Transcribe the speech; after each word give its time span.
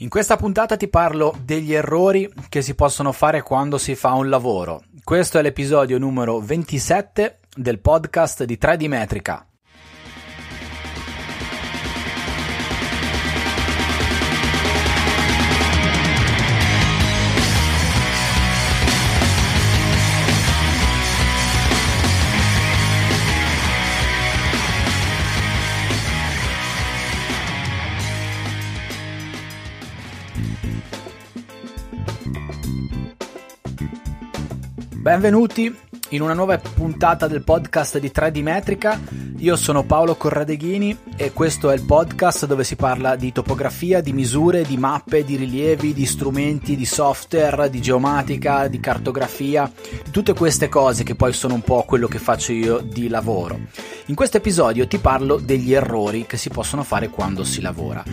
In 0.00 0.08
questa 0.08 0.36
puntata 0.36 0.76
ti 0.76 0.86
parlo 0.86 1.36
degli 1.42 1.74
errori 1.74 2.32
che 2.48 2.62
si 2.62 2.76
possono 2.76 3.10
fare 3.10 3.42
quando 3.42 3.78
si 3.78 3.96
fa 3.96 4.12
un 4.12 4.28
lavoro. 4.28 4.84
Questo 5.02 5.40
è 5.40 5.42
l'episodio 5.42 5.98
numero 5.98 6.38
27 6.38 7.40
del 7.56 7.80
podcast 7.80 8.44
di 8.44 8.56
3D 8.60 8.86
Metrica. 8.86 9.47
Benvenuti 35.08 35.74
in 36.10 36.20
una 36.20 36.34
nuova 36.34 36.58
puntata 36.58 37.26
del 37.28 37.42
podcast 37.42 37.96
di 37.96 38.12
3D 38.14 38.42
Metrica. 38.42 39.00
Io 39.38 39.56
sono 39.56 39.82
Paolo 39.84 40.16
Corradeghini 40.16 40.94
e 41.16 41.32
questo 41.32 41.70
è 41.70 41.74
il 41.74 41.86
podcast 41.86 42.44
dove 42.44 42.62
si 42.62 42.76
parla 42.76 43.16
di 43.16 43.32
topografia, 43.32 44.02
di 44.02 44.12
misure, 44.12 44.64
di 44.64 44.76
mappe, 44.76 45.24
di 45.24 45.36
rilievi, 45.36 45.94
di 45.94 46.04
strumenti, 46.04 46.76
di 46.76 46.84
software, 46.84 47.70
di 47.70 47.80
geomatica, 47.80 48.68
di 48.68 48.80
cartografia, 48.80 49.72
di 50.04 50.10
tutte 50.10 50.34
queste 50.34 50.68
cose 50.68 51.04
che 51.04 51.14
poi 51.14 51.32
sono 51.32 51.54
un 51.54 51.62
po' 51.62 51.84
quello 51.84 52.06
che 52.06 52.18
faccio 52.18 52.52
io 52.52 52.76
di 52.80 53.08
lavoro. 53.08 53.58
In 54.08 54.14
questo 54.14 54.36
episodio 54.36 54.86
ti 54.86 54.98
parlo 54.98 55.38
degli 55.38 55.72
errori 55.72 56.26
che 56.26 56.36
si 56.36 56.50
possono 56.50 56.82
fare 56.82 57.08
quando 57.08 57.44
si 57.44 57.62
lavora. 57.62 58.04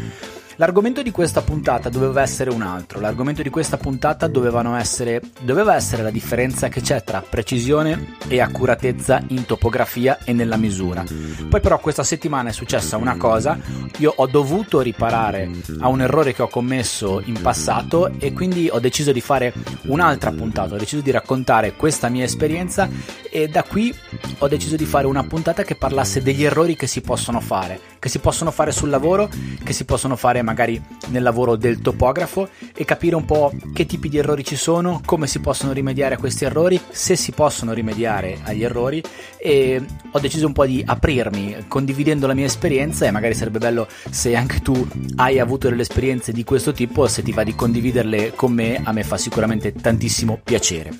L'argomento 0.58 1.02
di 1.02 1.12
questa 1.12 1.42
puntata 1.42 1.90
doveva 1.90 2.22
essere 2.22 2.50
un 2.50 2.62
altro. 2.62 3.02
L'argomento 3.02 3.42
di 3.42 3.50
questa 3.50 3.76
puntata 3.76 4.28
essere, 4.28 5.22
doveva 5.42 5.76
essere 5.76 6.02
la 6.02 6.12
differenza 6.12 6.70
che 6.70 6.80
c'è 6.80 7.04
tra 7.04 7.22
precisione 7.22 8.16
e 8.30 8.40
accuratezza 8.40 9.22
in 9.28 9.46
topografia 9.46 10.20
e 10.24 10.32
nella 10.32 10.56
misura. 10.56 11.04
Poi 11.50 11.60
però 11.60 11.78
questa 11.80 12.04
settimana 12.04 12.50
è 12.50 12.54
successa 12.54 12.96
una 12.96 13.18
cosa, 13.18 13.60
io 13.98 14.14
ho 14.16 14.28
dovuto 14.28 14.80
riparare 14.80 15.50
a 15.80 15.90
un 15.90 16.02
errore 16.02 16.34
che 16.34 16.42
ho 16.42 16.48
commesso 16.48 17.22
in 17.26 17.42
passato 17.42 18.12
e 18.18 18.32
quindi 18.32 18.70
ho 18.72 18.80
deciso 18.80 19.12
di 19.12 19.22
fare 19.22 19.54
un'altra 19.88 20.32
puntata, 20.32 20.76
ho 20.76 20.78
deciso 20.78 21.02
di 21.02 21.12
raccontare 21.12 21.74
questa 21.74 22.08
mia 22.08 22.24
esperienza 22.24 22.88
e 23.30 23.50
da 23.50 23.64
qui 23.64 23.94
ho 24.38 24.48
deciso 24.48 24.78
di 24.78 24.86
fare 24.86 25.06
una 25.06 25.24
puntata 25.24 25.64
che 25.64 25.76
parlasse 25.76 26.22
degli 26.22 26.46
errori 26.46 26.78
che 26.78 26.88
si 26.88 27.02
possono 27.02 27.42
fare, 27.42 27.80
che 28.06 28.12
si 28.12 28.20
possono 28.20 28.52
fare 28.52 28.72
sul 28.72 28.90
lavoro, 28.90 29.28
che 29.64 29.74
si 29.74 29.84
possono 29.84 30.16
fare 30.16 30.44
magari 30.44 30.80
nel 31.08 31.24
lavoro 31.24 31.56
del 31.56 31.82
topografo 31.82 32.48
e 32.76 32.86
capire 32.86 33.16
un 33.16 33.26
po' 33.26 33.52
che 33.74 33.88
tipi 33.88 34.10
di 34.10 34.20
errori 34.20 34.44
ci 34.44 34.56
sono, 34.56 35.02
come 35.04 35.26
si 35.26 35.40
possono 35.40 35.72
rimediare 35.72 36.14
a 36.14 36.18
questi 36.20 36.46
errori, 36.46 36.80
se 36.88 37.16
si 37.16 37.32
possono 37.32 37.74
rimediare 37.74 38.38
agli 38.44 38.64
errori 38.64 39.02
e 39.38 39.84
ho 40.12 40.20
deciso 40.20 40.46
un 40.46 40.54
po' 40.54 40.68
di 40.68 40.84
aprirmi 40.86 41.66
condividendo 41.68 42.28
la 42.28 42.36
mia 42.36 42.46
esperienza 42.46 43.08
e 43.08 43.12
magari 43.12 43.34
sarebbe 43.34 43.58
bello 43.58 43.88
se 44.08 44.36
anche 44.36 44.60
tu 44.60 44.88
hai 45.16 45.40
avuto 45.40 45.68
delle 45.68 45.82
esperienze 45.82 46.32
di 46.32 46.44
questo 46.44 46.74
tipo, 46.74 47.08
se 47.08 47.24
ti 47.24 47.32
va 47.32 47.44
di 47.44 47.56
condividerle 47.56 48.34
con 48.36 48.54
me, 48.54 48.84
a 48.84 48.92
me 48.92 49.04
fa 49.04 49.18
sicuramente 49.18 49.74
tantissimo 49.74 50.40
piacere. 50.44 50.94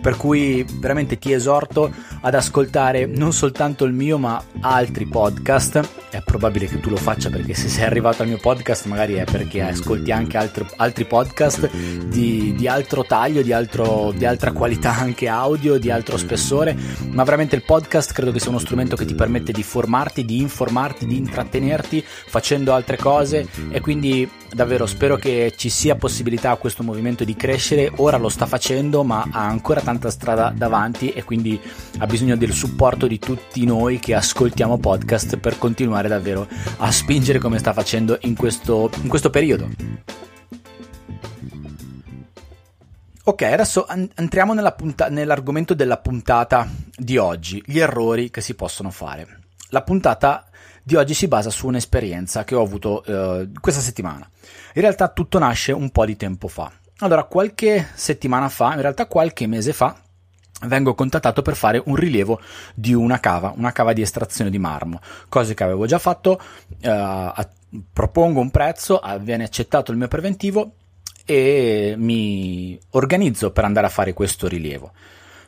per 0.00 0.16
cui 0.16 0.64
veramente 0.80 1.18
ti 1.18 1.32
esorto 1.32 1.92
ad 2.20 2.34
ascoltare 2.34 2.95
ascoltare 2.96 3.06
non 3.06 3.32
soltanto 3.32 3.84
il 3.84 3.92
mio 3.92 4.16
ma 4.18 4.42
altri 4.60 5.06
podcast. 5.06 5.88
È 6.10 6.22
probabile 6.22 6.66
che 6.66 6.80
tu 6.80 6.88
lo 6.88 6.96
faccia 6.96 7.28
perché 7.28 7.52
se 7.54 7.68
sei 7.68 7.84
arrivato 7.84 8.22
al 8.22 8.28
mio 8.28 8.38
podcast 8.38 8.86
magari 8.86 9.14
è 9.14 9.24
perché 9.24 9.60
ascolti 9.60 10.10
anche 10.10 10.36
altri, 10.36 10.66
altri 10.76 11.04
podcast 11.04 11.70
di, 12.06 12.54
di, 12.56 12.66
altro 12.66 13.04
taglio, 13.04 13.42
di, 13.42 13.52
altro, 13.52 14.12
di 14.12 14.24
altra 14.24 14.52
qualità 14.52 14.96
anche 14.96 15.28
audio, 15.28 15.78
di 15.78 15.90
altro 15.90 16.16
spessore. 16.16 16.76
Ma 17.10 17.24
veramente 17.24 17.56
il 17.56 17.64
podcast 17.64 18.12
credo 18.12 18.32
che 18.32 18.40
sia 18.40 18.50
uno 18.50 18.58
strumento 18.58 18.96
che 18.96 19.04
ti 19.04 19.14
permette 19.14 19.52
di 19.52 19.62
formarti, 19.62 20.24
di 20.24 20.40
informarti, 20.40 21.06
di 21.06 21.16
intrattenerti 21.16 22.02
facendo 22.06 22.72
altre 22.72 22.96
cose 22.96 23.46
e 23.70 23.80
quindi 23.80 24.28
davvero 24.56 24.86
spero 24.86 25.16
che 25.16 25.52
ci 25.54 25.68
sia 25.68 25.96
possibilità 25.96 26.50
a 26.50 26.56
questo 26.56 26.82
movimento 26.82 27.24
di 27.24 27.36
crescere. 27.36 27.92
Ora 27.96 28.16
lo 28.16 28.30
sta 28.30 28.46
facendo 28.46 29.04
ma 29.04 29.28
ha 29.30 29.46
ancora 29.46 29.82
tanta 29.82 30.10
strada 30.10 30.50
davanti 30.56 31.10
e 31.10 31.24
quindi 31.24 31.60
ha 31.98 32.06
bisogno 32.06 32.36
del 32.36 32.54
supporto 32.54 33.06
di 33.06 33.18
tutti 33.18 33.66
noi 33.66 33.98
che 33.98 34.14
ascoltiamo 34.14 34.78
podcast 34.78 35.36
per 35.36 35.58
continuare 35.58 36.08
davvero 36.08 36.48
a 36.78 36.90
spingere 36.90 37.38
come 37.38 37.58
sta 37.58 37.74
facendo 37.74 38.16
in 38.22 38.34
questo, 38.34 38.90
in 39.02 39.08
questo 39.08 39.28
periodo. 39.28 39.68
Ok, 43.24 43.42
adesso 43.42 43.86
entriamo 43.88 44.54
punta- 44.72 45.10
nell'argomento 45.10 45.74
della 45.74 45.98
puntata 45.98 46.66
di 46.96 47.18
oggi, 47.18 47.62
gli 47.66 47.78
errori 47.78 48.30
che 48.30 48.40
si 48.40 48.54
possono 48.54 48.90
fare. 48.90 49.40
La 49.70 49.82
puntata 49.82 50.45
di 50.86 50.94
oggi 50.94 51.14
si 51.14 51.26
basa 51.26 51.50
su 51.50 51.66
un'esperienza 51.66 52.44
che 52.44 52.54
ho 52.54 52.62
avuto 52.62 53.02
eh, 53.02 53.48
questa 53.58 53.80
settimana. 53.80 54.30
In 54.74 54.82
realtà 54.82 55.08
tutto 55.08 55.36
nasce 55.40 55.72
un 55.72 55.90
po' 55.90 56.06
di 56.06 56.14
tempo 56.14 56.46
fa. 56.46 56.70
Allora, 56.98 57.24
qualche 57.24 57.88
settimana 57.92 58.48
fa, 58.48 58.72
in 58.74 58.82
realtà 58.82 59.06
qualche 59.06 59.48
mese 59.48 59.72
fa, 59.72 59.96
vengo 60.68 60.94
contattato 60.94 61.42
per 61.42 61.56
fare 61.56 61.82
un 61.86 61.96
rilievo 61.96 62.40
di 62.72 62.94
una 62.94 63.18
cava, 63.18 63.52
una 63.56 63.72
cava 63.72 63.92
di 63.94 64.00
estrazione 64.00 64.48
di 64.48 64.60
marmo, 64.60 65.00
cosa 65.28 65.54
che 65.54 65.64
avevo 65.64 65.86
già 65.86 65.98
fatto, 65.98 66.40
eh, 66.78 67.48
propongo 67.92 68.38
un 68.38 68.52
prezzo, 68.52 69.00
viene 69.22 69.42
accettato 69.42 69.90
il 69.90 69.98
mio 69.98 70.06
preventivo 70.06 70.74
e 71.24 71.96
mi 71.98 72.78
organizzo 72.90 73.50
per 73.50 73.64
andare 73.64 73.88
a 73.88 73.90
fare 73.90 74.12
questo 74.12 74.46
rilievo. 74.46 74.92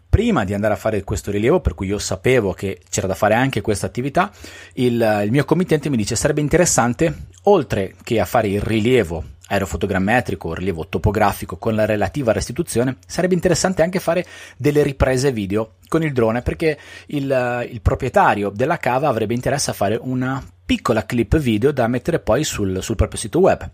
Prima 0.08 0.44
di 0.44 0.54
andare 0.54 0.74
a 0.74 0.76
fare 0.78 1.04
questo 1.04 1.30
rilievo, 1.30 1.60
per 1.60 1.74
cui 1.74 1.88
io 1.88 1.98
sapevo 1.98 2.52
che 2.52 2.80
c'era 2.88 3.06
da 3.06 3.14
fare 3.14 3.34
anche 3.34 3.60
questa 3.60 3.86
attività, 3.86 4.32
il, 4.74 5.22
il 5.24 5.30
mio 5.30 5.44
committente 5.44 5.90
mi 5.90 5.96
dice 5.96 6.16
sarebbe 6.16 6.40
interessante, 6.40 7.26
oltre 7.44 7.94
che 8.02 8.18
a 8.18 8.24
fare 8.24 8.48
il 8.48 8.60
rilievo 8.60 9.24
aerofotogrammetrico 9.48 10.54
rilievo 10.54 10.88
topografico 10.88 11.56
con 11.56 11.74
la 11.74 11.84
relativa 11.84 12.32
restituzione, 12.32 12.96
sarebbe 13.06 13.34
interessante 13.34 13.82
anche 13.82 13.98
fare 13.98 14.24
delle 14.56 14.82
riprese 14.82 15.32
video 15.32 15.74
con 15.88 16.02
il 16.02 16.12
drone 16.12 16.42
perché 16.42 16.78
il, 17.06 17.66
il 17.70 17.80
proprietario 17.80 18.50
della 18.50 18.78
cava 18.78 19.08
avrebbe 19.08 19.34
interesse 19.34 19.70
a 19.70 19.74
fare 19.74 19.98
una 20.00 20.42
piccola 20.64 21.06
clip 21.06 21.38
video 21.38 21.72
da 21.72 21.86
mettere 21.86 22.18
poi 22.18 22.44
sul, 22.44 22.82
sul 22.82 22.96
proprio 22.96 23.18
sito 23.18 23.40
web 23.40 23.70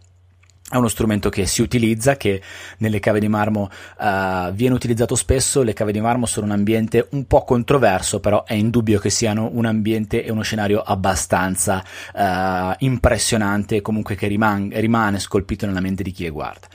è 0.74 0.76
uno 0.76 0.88
strumento 0.88 1.28
che 1.28 1.46
si 1.46 1.62
utilizza, 1.62 2.16
che 2.16 2.42
nelle 2.78 2.98
cave 2.98 3.20
di 3.20 3.28
marmo 3.28 3.70
uh, 3.98 4.50
viene 4.50 4.74
utilizzato 4.74 5.14
spesso. 5.14 5.62
Le 5.62 5.72
cave 5.72 5.92
di 5.92 6.00
marmo 6.00 6.26
sono 6.26 6.46
un 6.46 6.52
ambiente 6.52 7.06
un 7.12 7.26
po' 7.26 7.44
controverso, 7.44 8.18
però 8.18 8.42
è 8.42 8.54
indubbio 8.54 8.98
che 8.98 9.08
siano 9.08 9.50
un 9.52 9.66
ambiente 9.66 10.24
e 10.24 10.32
uno 10.32 10.42
scenario 10.42 10.80
abbastanza 10.80 11.80
uh, 12.12 12.74
impressionante, 12.78 13.82
comunque 13.82 14.16
che 14.16 14.26
riman- 14.26 14.72
rimane 14.74 15.20
scolpito 15.20 15.64
nella 15.64 15.80
mente 15.80 16.02
di 16.02 16.10
chi 16.10 16.24
le 16.24 16.30
guarda. 16.30 16.66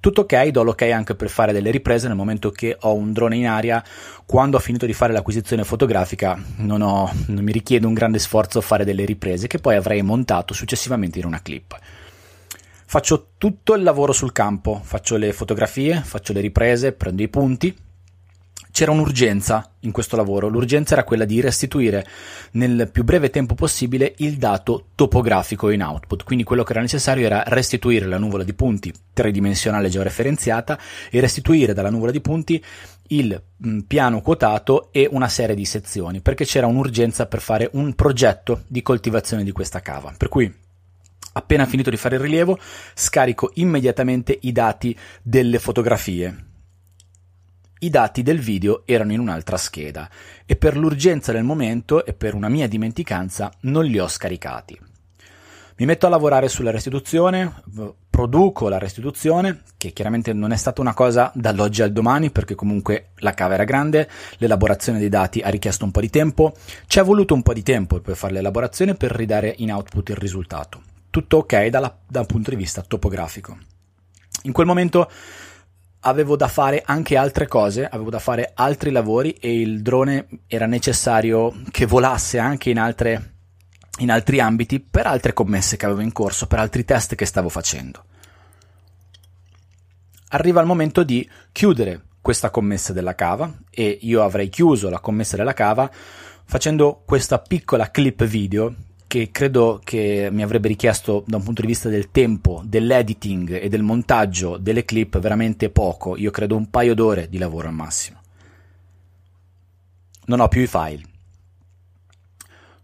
Tutto 0.00 0.22
ok, 0.22 0.48
do 0.48 0.64
l'ok 0.64 0.82
anche 0.82 1.14
per 1.14 1.28
fare 1.28 1.52
delle 1.52 1.70
riprese 1.70 2.08
nel 2.08 2.16
momento 2.16 2.50
che 2.50 2.76
ho 2.80 2.94
un 2.94 3.12
drone 3.12 3.36
in 3.36 3.46
aria. 3.46 3.82
Quando 4.24 4.56
ho 4.56 4.60
finito 4.60 4.86
di 4.86 4.92
fare 4.92 5.12
l'acquisizione 5.12 5.62
fotografica, 5.62 6.36
non, 6.56 6.82
ho, 6.82 7.12
non 7.26 7.44
mi 7.44 7.52
richiede 7.52 7.86
un 7.86 7.94
grande 7.94 8.18
sforzo 8.18 8.60
fare 8.60 8.84
delle 8.84 9.04
riprese 9.04 9.46
che 9.46 9.58
poi 9.58 9.76
avrei 9.76 10.02
montato 10.02 10.52
successivamente 10.52 11.20
in 11.20 11.26
una 11.26 11.40
clip. 11.40 11.78
Faccio 12.88 13.30
tutto 13.36 13.74
il 13.74 13.82
lavoro 13.82 14.12
sul 14.12 14.30
campo, 14.30 14.80
faccio 14.80 15.16
le 15.16 15.32
fotografie, 15.32 16.00
faccio 16.02 16.32
le 16.32 16.40
riprese, 16.40 16.92
prendo 16.92 17.20
i 17.20 17.28
punti. 17.28 17.76
C'era 18.70 18.92
un'urgenza 18.92 19.72
in 19.80 19.90
questo 19.90 20.14
lavoro, 20.14 20.46
l'urgenza 20.46 20.92
era 20.92 21.02
quella 21.02 21.24
di 21.24 21.40
restituire 21.40 22.06
nel 22.52 22.88
più 22.92 23.02
breve 23.02 23.30
tempo 23.30 23.54
possibile 23.54 24.14
il 24.18 24.36
dato 24.36 24.88
topografico 24.94 25.70
in 25.70 25.82
output, 25.82 26.22
quindi 26.22 26.44
quello 26.44 26.62
che 26.62 26.72
era 26.72 26.80
necessario 26.80 27.26
era 27.26 27.42
restituire 27.46 28.06
la 28.06 28.18
nuvola 28.18 28.44
di 28.44 28.54
punti 28.54 28.92
tridimensionale 29.12 29.88
georeferenziata 29.88 30.78
e 31.10 31.20
restituire 31.20 31.72
dalla 31.72 31.90
nuvola 31.90 32.12
di 32.12 32.20
punti 32.20 32.62
il 33.08 33.42
mm, 33.66 33.80
piano 33.80 34.20
quotato 34.20 34.92
e 34.92 35.08
una 35.10 35.28
serie 35.28 35.56
di 35.56 35.64
sezioni, 35.64 36.20
perché 36.20 36.44
c'era 36.44 36.66
un'urgenza 36.66 37.26
per 37.26 37.40
fare 37.40 37.68
un 37.72 37.94
progetto 37.94 38.62
di 38.68 38.82
coltivazione 38.82 39.42
di 39.42 39.52
questa 39.52 39.80
cava. 39.80 40.14
Per 40.16 40.28
cui 40.28 40.64
Appena 41.36 41.66
finito 41.66 41.90
di 41.90 41.98
fare 41.98 42.16
il 42.16 42.22
rilievo, 42.22 42.58
scarico 42.94 43.50
immediatamente 43.56 44.38
i 44.40 44.52
dati 44.52 44.96
delle 45.22 45.58
fotografie. 45.58 46.44
I 47.80 47.90
dati 47.90 48.22
del 48.22 48.40
video 48.40 48.86
erano 48.86 49.12
in 49.12 49.20
un'altra 49.20 49.58
scheda 49.58 50.08
e 50.46 50.56
per 50.56 50.78
l'urgenza 50.78 51.32
del 51.32 51.44
momento 51.44 52.06
e 52.06 52.14
per 52.14 52.32
una 52.32 52.48
mia 52.48 52.66
dimenticanza 52.66 53.52
non 53.60 53.84
li 53.84 53.98
ho 53.98 54.08
scaricati. 54.08 54.80
Mi 55.76 55.84
metto 55.84 56.06
a 56.06 56.08
lavorare 56.08 56.48
sulla 56.48 56.70
restituzione, 56.70 57.52
produco 58.08 58.70
la 58.70 58.78
restituzione, 58.78 59.60
che 59.76 59.92
chiaramente 59.92 60.32
non 60.32 60.52
è 60.52 60.56
stata 60.56 60.80
una 60.80 60.94
cosa 60.94 61.30
dall'oggi 61.34 61.82
al 61.82 61.92
domani, 61.92 62.30
perché 62.30 62.54
comunque 62.54 63.10
la 63.16 63.34
cava 63.34 63.52
era 63.52 63.64
grande, 63.64 64.08
l'elaborazione 64.38 64.98
dei 64.98 65.10
dati 65.10 65.40
ha 65.40 65.50
richiesto 65.50 65.84
un 65.84 65.90
po' 65.90 66.00
di 66.00 66.08
tempo, 66.08 66.54
ci 66.86 66.98
è 66.98 67.02
voluto 67.02 67.34
un 67.34 67.42
po' 67.42 67.52
di 67.52 67.62
tempo 67.62 68.00
per 68.00 68.16
fare 68.16 68.32
l'elaborazione 68.32 68.94
per 68.94 69.10
ridare 69.10 69.52
in 69.58 69.70
output 69.70 70.08
il 70.08 70.16
risultato 70.16 70.85
tutto 71.16 71.38
ok 71.38 71.68
dalla, 71.68 71.98
da 72.06 72.20
un 72.20 72.26
punto 72.26 72.50
di 72.50 72.56
vista 72.56 72.82
topografico. 72.82 73.56
In 74.42 74.52
quel 74.52 74.66
momento 74.66 75.10
avevo 76.00 76.36
da 76.36 76.46
fare 76.46 76.82
anche 76.84 77.16
altre 77.16 77.46
cose, 77.46 77.86
avevo 77.86 78.10
da 78.10 78.18
fare 78.18 78.52
altri 78.54 78.90
lavori 78.90 79.30
e 79.30 79.58
il 79.58 79.80
drone 79.80 80.28
era 80.46 80.66
necessario 80.66 81.62
che 81.70 81.86
volasse 81.86 82.38
anche 82.38 82.68
in, 82.68 82.78
altre, 82.78 83.32
in 84.00 84.10
altri 84.10 84.40
ambiti 84.40 84.78
per 84.78 85.06
altre 85.06 85.32
commesse 85.32 85.78
che 85.78 85.86
avevo 85.86 86.02
in 86.02 86.12
corso, 86.12 86.46
per 86.46 86.58
altri 86.58 86.84
test 86.84 87.14
che 87.14 87.24
stavo 87.24 87.48
facendo. 87.48 88.04
Arriva 90.28 90.60
il 90.60 90.66
momento 90.66 91.02
di 91.02 91.26
chiudere 91.50 92.08
questa 92.20 92.50
commessa 92.50 92.92
della 92.92 93.14
cava 93.14 93.50
e 93.70 94.00
io 94.02 94.22
avrei 94.22 94.50
chiuso 94.50 94.90
la 94.90 95.00
commessa 95.00 95.38
della 95.38 95.54
cava 95.54 95.90
facendo 96.44 97.02
questa 97.06 97.38
piccola 97.38 97.90
clip 97.90 98.22
video 98.24 98.74
che 99.06 99.30
credo 99.30 99.80
che 99.82 100.28
mi 100.32 100.42
avrebbe 100.42 100.68
richiesto 100.68 101.22
da 101.26 101.36
un 101.36 101.42
punto 101.42 101.60
di 101.60 101.66
vista 101.66 101.88
del 101.88 102.10
tempo, 102.10 102.62
dell'editing 102.64 103.62
e 103.62 103.68
del 103.68 103.82
montaggio 103.82 104.56
delle 104.56 104.84
clip 104.84 105.18
veramente 105.18 105.70
poco, 105.70 106.16
io 106.16 106.30
credo 106.30 106.56
un 106.56 106.68
paio 106.70 106.94
d'ore 106.94 107.28
di 107.28 107.38
lavoro 107.38 107.68
al 107.68 107.74
massimo. 107.74 108.20
Non 110.26 110.40
ho 110.40 110.48
più 110.48 110.62
i 110.62 110.66
file. 110.66 111.02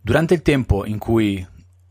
Durante 0.01 0.35
il 0.35 0.43
tempo 0.43 0.85
in 0.85 0.99
cui 0.99 1.45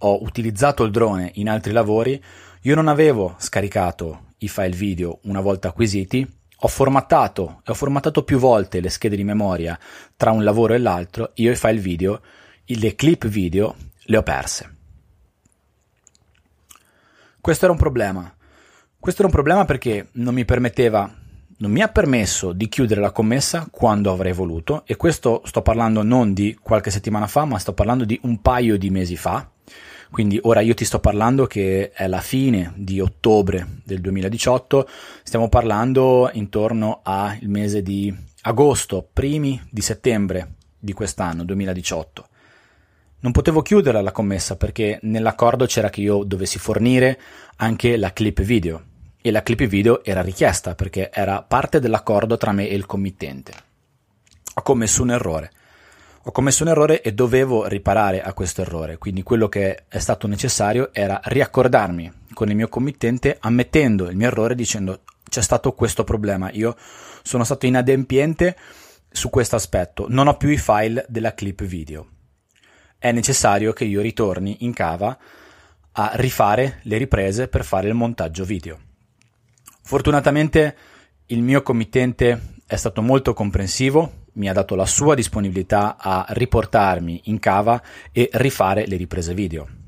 ho 0.04 0.24
utilizzato 0.24 0.84
il 0.84 0.92
drone 0.92 1.32
in 1.36 1.50
altri 1.50 1.74
lavori, 1.74 2.22
io 2.62 2.76
non 2.76 2.88
avevo 2.88 3.36
scaricato 3.38 4.34
i 4.40 4.48
file 4.48 4.76
video 4.76 5.20
una 5.24 5.42
volta 5.42 5.68
acquisiti, 5.70 6.28
ho 6.64 6.68
formattato 6.68 7.62
e 7.66 7.72
ho 7.72 7.74
formattato 7.74 8.24
più 8.24 8.38
volte 8.38 8.80
le 8.80 8.90
schede 8.90 9.16
di 9.16 9.24
memoria 9.24 9.78
tra 10.16 10.32
un 10.32 10.44
lavoro 10.44 10.74
e 10.74 10.78
l'altro, 10.78 11.32
io 11.36 11.52
i 11.52 11.56
file 11.56 11.80
video, 11.80 12.22
le 12.66 12.96
clip 12.96 13.28
video 13.28 13.76
le 14.12 14.18
ho 14.18 14.24
perse. 14.24 14.76
Questo 17.40 17.64
era 17.64 17.74
un 17.74 17.80
problema. 17.80 18.36
Questo 19.00 19.22
era 19.22 19.30
un 19.30 19.34
problema 19.34 19.64
perché 19.64 20.10
non 20.14 20.34
mi 20.34 20.44
permetteva, 20.44 21.10
non 21.58 21.72
mi 21.72 21.82
ha 21.82 21.88
permesso 21.88 22.52
di 22.52 22.68
chiudere 22.68 23.00
la 23.00 23.12
commessa 23.12 23.70
quando 23.72 24.12
avrei 24.12 24.34
voluto, 24.34 24.84
e 24.86 24.98
questo 24.98 25.42
sto 25.46 25.62
parlando 25.62 26.04
non 26.04 26.34
di 26.34 26.58
qualche 26.62 26.92
settimana 26.92 27.26
fa, 27.26 27.46
ma 27.46 27.58
sto 27.58 27.74
parlando 27.74 28.04
di 28.04 28.20
un 28.24 28.42
paio 28.42 28.78
di 28.78 28.90
mesi 28.90 29.16
fa. 29.16 29.50
Quindi 30.12 30.38
ora 30.44 30.60
io 30.60 30.74
ti 30.74 30.84
sto 30.84 31.00
parlando 31.00 31.48
che 31.48 31.92
è 31.92 32.06
la 32.06 32.20
fine 32.20 32.74
di 32.76 33.00
ottobre 33.00 33.80
del 33.86 34.02
2018, 34.02 34.90
stiamo 35.24 35.48
parlando 35.48 36.30
intorno 36.34 37.00
al 37.02 37.40
mese 37.44 37.82
di 37.82 38.14
agosto, 38.42 39.08
primi 39.12 39.60
di 39.70 39.82
settembre 39.82 40.56
di 40.78 40.92
quest'anno 40.92 41.46
2018. 41.46 42.26
Non 43.24 43.34
potevo 43.34 43.62
chiudere 43.62 44.02
la 44.02 44.12
commessa 44.12 44.56
perché 44.56 44.98
nell'accordo 45.04 45.68
c'era 45.68 45.92
che 45.92 46.02
io 46.02 46.24
dovessi 46.24 46.58
fornire 46.58 47.20
anche 47.58 47.96
la 47.96 48.14
clip 48.14 48.42
video. 48.42 48.82
E 49.22 49.30
la 49.30 49.44
clip 49.44 49.64
video 49.66 50.04
era 50.04 50.24
richiesta 50.24 50.74
perché 50.74 51.12
era 51.12 51.44
parte 51.44 51.80
dell'accordo 51.80 52.38
tra 52.38 52.52
me 52.52 52.68
e 52.68 52.74
il 52.74 52.88
committente. 52.88 53.54
Ho 54.56 54.64
commesso 54.64 55.04
un 55.04 55.12
errore. 55.12 55.52
Ho 56.24 56.32
commesso 56.32 56.64
un 56.64 56.70
errore 56.70 57.02
e 57.04 57.14
dovevo 57.14 57.68
riparare 57.68 58.24
a 58.24 58.34
questo 58.34 58.62
errore, 58.62 58.98
quindi 58.98 59.22
quello 59.22 59.48
che 59.50 59.84
è 59.88 60.00
stato 60.00 60.26
necessario 60.26 60.90
era 60.92 61.20
riaccordarmi 61.24 62.12
con 62.34 62.50
il 62.50 62.56
mio 62.56 62.70
committente 62.70 63.38
ammettendo 63.40 64.10
il 64.10 64.16
mio 64.16 64.28
errore 64.28 64.54
dicendo 64.54 65.02
c'è 65.28 65.42
stato 65.42 65.74
questo 65.74 66.04
problema, 66.04 66.52
io 66.52 66.76
sono 67.24 67.44
stato 67.44 67.66
inadempiente 67.66 68.56
su 69.12 69.32
questo 69.32 69.56
aspetto, 69.56 70.06
non 70.10 70.28
ho 70.28 70.38
più 70.38 70.50
i 70.50 70.58
file 70.58 71.06
della 71.08 71.34
clip 71.34 71.64
video 71.64 72.08
è 73.02 73.12
necessario 73.12 73.74
che 73.74 73.84
io 73.84 74.00
ritorni 74.00 74.58
in 74.60 74.74
cava 74.74 75.18
a 75.94 76.12
rifare 76.14 76.82
le 76.84 76.98
riprese 76.98 77.48
per 77.48 77.66
fare 77.66 77.88
il 77.88 77.96
montaggio 77.96 78.44
video. 78.44 78.78
Fortunatamente 79.82 80.76
il 81.26 81.42
mio 81.42 81.64
committente 81.64 82.58
è 82.68 82.76
stato 82.76 83.02
molto 83.02 83.34
comprensivo, 83.34 84.28
mi 84.34 84.48
ha 84.48 84.54
dato 84.54 84.76
la 84.76 84.86
sua 84.86 85.16
disponibilità 85.16 85.98
a 85.98 86.28
riportarmi 86.30 87.22
in 87.24 87.40
cava 87.40 87.82
e 88.12 88.30
rifare 88.34 88.86
le 88.86 88.98
riprese 88.98 89.34
video. 89.34 89.81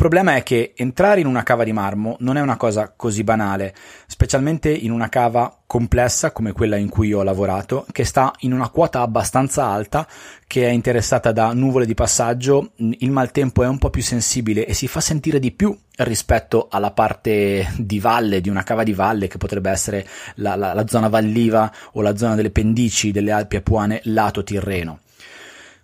Problema 0.00 0.34
è 0.34 0.42
che 0.42 0.72
entrare 0.76 1.20
in 1.20 1.26
una 1.26 1.42
cava 1.42 1.62
di 1.62 1.74
marmo 1.74 2.16
non 2.20 2.38
è 2.38 2.40
una 2.40 2.56
cosa 2.56 2.90
così 2.96 3.22
banale, 3.22 3.74
specialmente 4.06 4.70
in 4.70 4.92
una 4.92 5.10
cava 5.10 5.54
complessa 5.66 6.32
come 6.32 6.52
quella 6.52 6.76
in 6.76 6.88
cui 6.88 7.12
ho 7.12 7.22
lavorato, 7.22 7.84
che 7.92 8.06
sta 8.06 8.32
in 8.38 8.54
una 8.54 8.70
quota 8.70 9.02
abbastanza 9.02 9.66
alta, 9.66 10.08
che 10.46 10.66
è 10.66 10.70
interessata 10.70 11.32
da 11.32 11.52
nuvole 11.52 11.84
di 11.84 11.92
passaggio, 11.92 12.70
il 12.76 13.10
maltempo 13.10 13.62
è 13.62 13.68
un 13.68 13.76
po' 13.76 13.90
più 13.90 14.00
sensibile 14.00 14.64
e 14.64 14.72
si 14.72 14.88
fa 14.88 15.02
sentire 15.02 15.38
di 15.38 15.52
più 15.52 15.78
rispetto 15.96 16.68
alla 16.70 16.92
parte 16.92 17.70
di 17.76 18.00
valle, 18.00 18.40
di 18.40 18.48
una 18.48 18.62
cava 18.62 18.84
di 18.84 18.94
valle 18.94 19.28
che 19.28 19.36
potrebbe 19.36 19.68
essere 19.68 20.08
la, 20.36 20.56
la, 20.56 20.72
la 20.72 20.86
zona 20.86 21.08
valliva 21.08 21.70
o 21.92 22.00
la 22.00 22.16
zona 22.16 22.36
delle 22.36 22.50
pendici 22.50 23.10
delle 23.10 23.32
Alpi 23.32 23.56
Apuane 23.56 24.00
lato 24.04 24.42
Tirreno. 24.42 25.00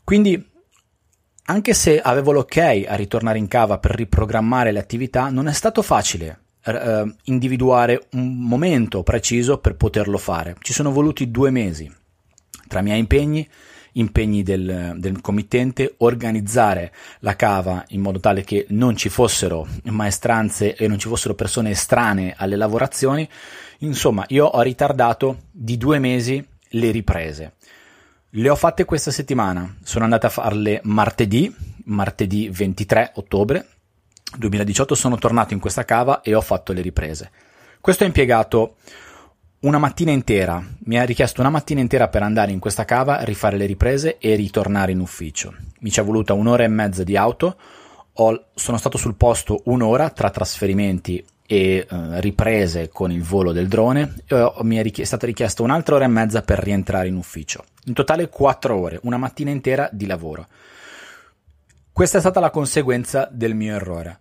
Quindi 0.02 0.54
anche 1.47 1.75
se 1.75 2.00
avevo 2.00 2.33
l'ok 2.33 2.57
a 2.57 2.95
ritornare 2.95 3.38
in 3.38 3.49
cava 3.49 3.79
per 3.79 3.93
riprogrammare 3.93 4.73
le 4.73 4.79
attività, 4.79 5.29
non 5.29 5.49
è 5.49 5.53
stato 5.53 5.83
facile 5.83 6.41
eh, 6.65 7.15
individuare 7.25 8.07
un 8.12 8.37
momento 8.37 9.03
preciso 9.03 9.59
per 9.59 9.76
poterlo 9.76 10.19
fare. 10.19 10.57
Ci 10.61 10.73
sono 10.73 10.91
voluti 10.91 11.31
due 11.31 11.50
mesi 11.50 11.93
tra 12.67 12.81
i 12.81 12.83
miei 12.83 12.99
impegni, 12.99 13.49
impegni 13.93 14.43
del, 14.43 14.95
del, 14.97 15.21
committente, 15.21 15.95
organizzare 15.99 16.93
la 17.21 17.37
cava 17.37 17.85
in 17.88 18.00
modo 18.00 18.19
tale 18.19 18.43
che 18.43 18.67
non 18.71 18.97
ci 18.97 19.09
fossero 19.09 19.67
maestranze 19.85 20.75
e 20.75 20.88
non 20.88 20.99
ci 20.99 21.09
fossero 21.09 21.35
persone 21.35 21.71
estranee 21.71 22.35
alle 22.37 22.57
lavorazioni. 22.57 23.29
Insomma, 23.79 24.25
io 24.29 24.47
ho 24.47 24.61
ritardato 24.62 25.45
di 25.50 25.76
due 25.76 25.99
mesi 25.99 26.45
le 26.71 26.91
riprese. 26.91 27.53
Le 28.38 28.50
ho 28.50 28.55
fatte 28.55 28.85
questa 28.85 29.11
settimana, 29.11 29.76
sono 29.83 30.05
andata 30.05 30.26
a 30.26 30.31
farle 30.31 30.81
martedì, 30.85 31.50
martedì 31.85 32.50
23 32.50 33.12
ottobre 33.14 33.66
2018, 34.37 34.95
sono 34.95 35.16
tornato 35.16 35.55
in 35.55 35.59
questa 35.59 35.87
cava 35.87 36.21
e 36.21 36.35
ho 36.35 36.43
fatto 36.43 36.75
le 36.75 36.83
riprese. 36.83 37.31
Questo 37.81 38.05
ha 38.05 38.07
impiegato 38.07 38.76
una 39.61 39.78
mattina 39.78 40.11
intera, 40.11 40.62
mi 40.81 40.99
ha 40.99 41.05
richiesto 41.05 41.40
una 41.40 41.49
mattina 41.49 41.81
intera 41.81 42.09
per 42.09 42.23
andare 42.23 42.52
in 42.52 42.59
questa 42.59 42.85
cava, 42.85 43.23
rifare 43.23 43.57
le 43.57 43.64
riprese 43.64 44.19
e 44.19 44.35
ritornare 44.35 44.93
in 44.93 45.00
ufficio. 45.00 45.55
Mi 45.81 45.90
ci 45.90 46.00
è 46.00 46.05
voluta 46.05 46.35
un'ora 46.35 46.64
e 46.64 46.69
mezza 46.69 47.05
di 47.05 47.16
auto, 47.16 47.57
ho, 48.12 48.49
sono 48.55 48.76
stato 48.76 48.99
sul 48.99 49.14
posto 49.14 49.62
un'ora 49.64 50.11
tra 50.11 50.28
trasferimenti 50.28 51.25
e 51.47 51.87
eh, 51.88 52.21
riprese 52.21 52.88
con 52.88 53.12
il 53.12 53.23
volo 53.23 53.53
del 53.53 53.69
drone 53.69 54.15
e 54.26 54.53
mi 54.62 54.76
è, 54.76 54.83
richiesta, 54.83 55.03
è 55.03 55.19
stata 55.19 55.26
richiesta 55.26 55.62
un'altra 55.62 55.95
ora 55.95 56.05
e 56.05 56.09
mezza 56.09 56.43
per 56.43 56.59
rientrare 56.59 57.09
in 57.09 57.17
ufficio. 57.17 57.65
In 57.85 57.95
totale 57.95 58.29
quattro 58.29 58.76
ore, 58.76 58.99
una 59.03 59.17
mattina 59.17 59.50
intera 59.50 59.88
di 59.93 60.07
lavoro. 60.07 60.47
Questa 61.93 62.19
è 62.19 62.21
stata 62.21 62.41
la 62.41 62.50
conseguenza 62.50 63.29
del 63.31 63.55
mio 63.55 63.75
errore. 63.75 64.19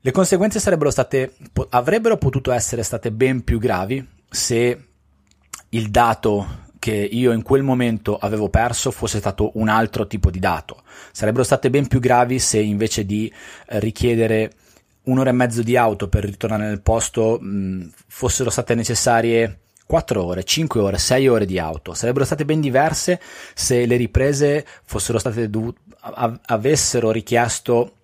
Le 0.00 0.10
conseguenze 0.10 0.60
sarebbero 0.60 0.90
state, 0.90 1.34
avrebbero 1.70 2.18
potuto 2.18 2.52
essere 2.52 2.82
state 2.82 3.10
ben 3.10 3.42
più 3.42 3.58
gravi 3.58 4.06
se 4.28 4.88
il 5.70 5.90
dato 5.90 6.62
che 6.78 6.92
io 6.92 7.32
in 7.32 7.40
quel 7.40 7.62
momento 7.62 8.18
avevo 8.18 8.50
perso 8.50 8.90
fosse 8.90 9.18
stato 9.18 9.52
un 9.54 9.68
altro 9.68 10.06
tipo 10.06 10.30
di 10.30 10.38
dato. 10.38 10.82
Sarebbero 11.12 11.42
state 11.42 11.70
ben 11.70 11.86
più 11.86 12.00
gravi 12.00 12.38
se 12.38 12.60
invece 12.60 13.06
di 13.06 13.32
richiedere 13.68 14.52
un'ora 15.04 15.30
e 15.30 15.32
mezzo 15.32 15.62
di 15.62 15.76
auto 15.76 16.08
per 16.08 16.24
ritornare 16.24 16.66
nel 16.66 16.80
posto 16.80 17.38
mh, 17.40 17.90
fossero 18.06 18.50
state 18.50 18.74
necessarie 18.74 19.58
4 19.86 20.24
ore, 20.24 20.44
5 20.44 20.80
ore, 20.80 20.98
6 20.98 21.28
ore 21.28 21.46
di 21.46 21.58
auto. 21.58 21.94
Sarebbero 21.94 22.24
state 22.24 22.44
ben 22.44 22.60
diverse 22.60 23.20
se 23.54 23.86
le 23.86 23.96
riprese 23.96 24.64
fossero 24.84 25.18
state 25.18 25.50
dovute, 25.50 25.80
avessero 26.46 27.10
richiesto 27.10 27.96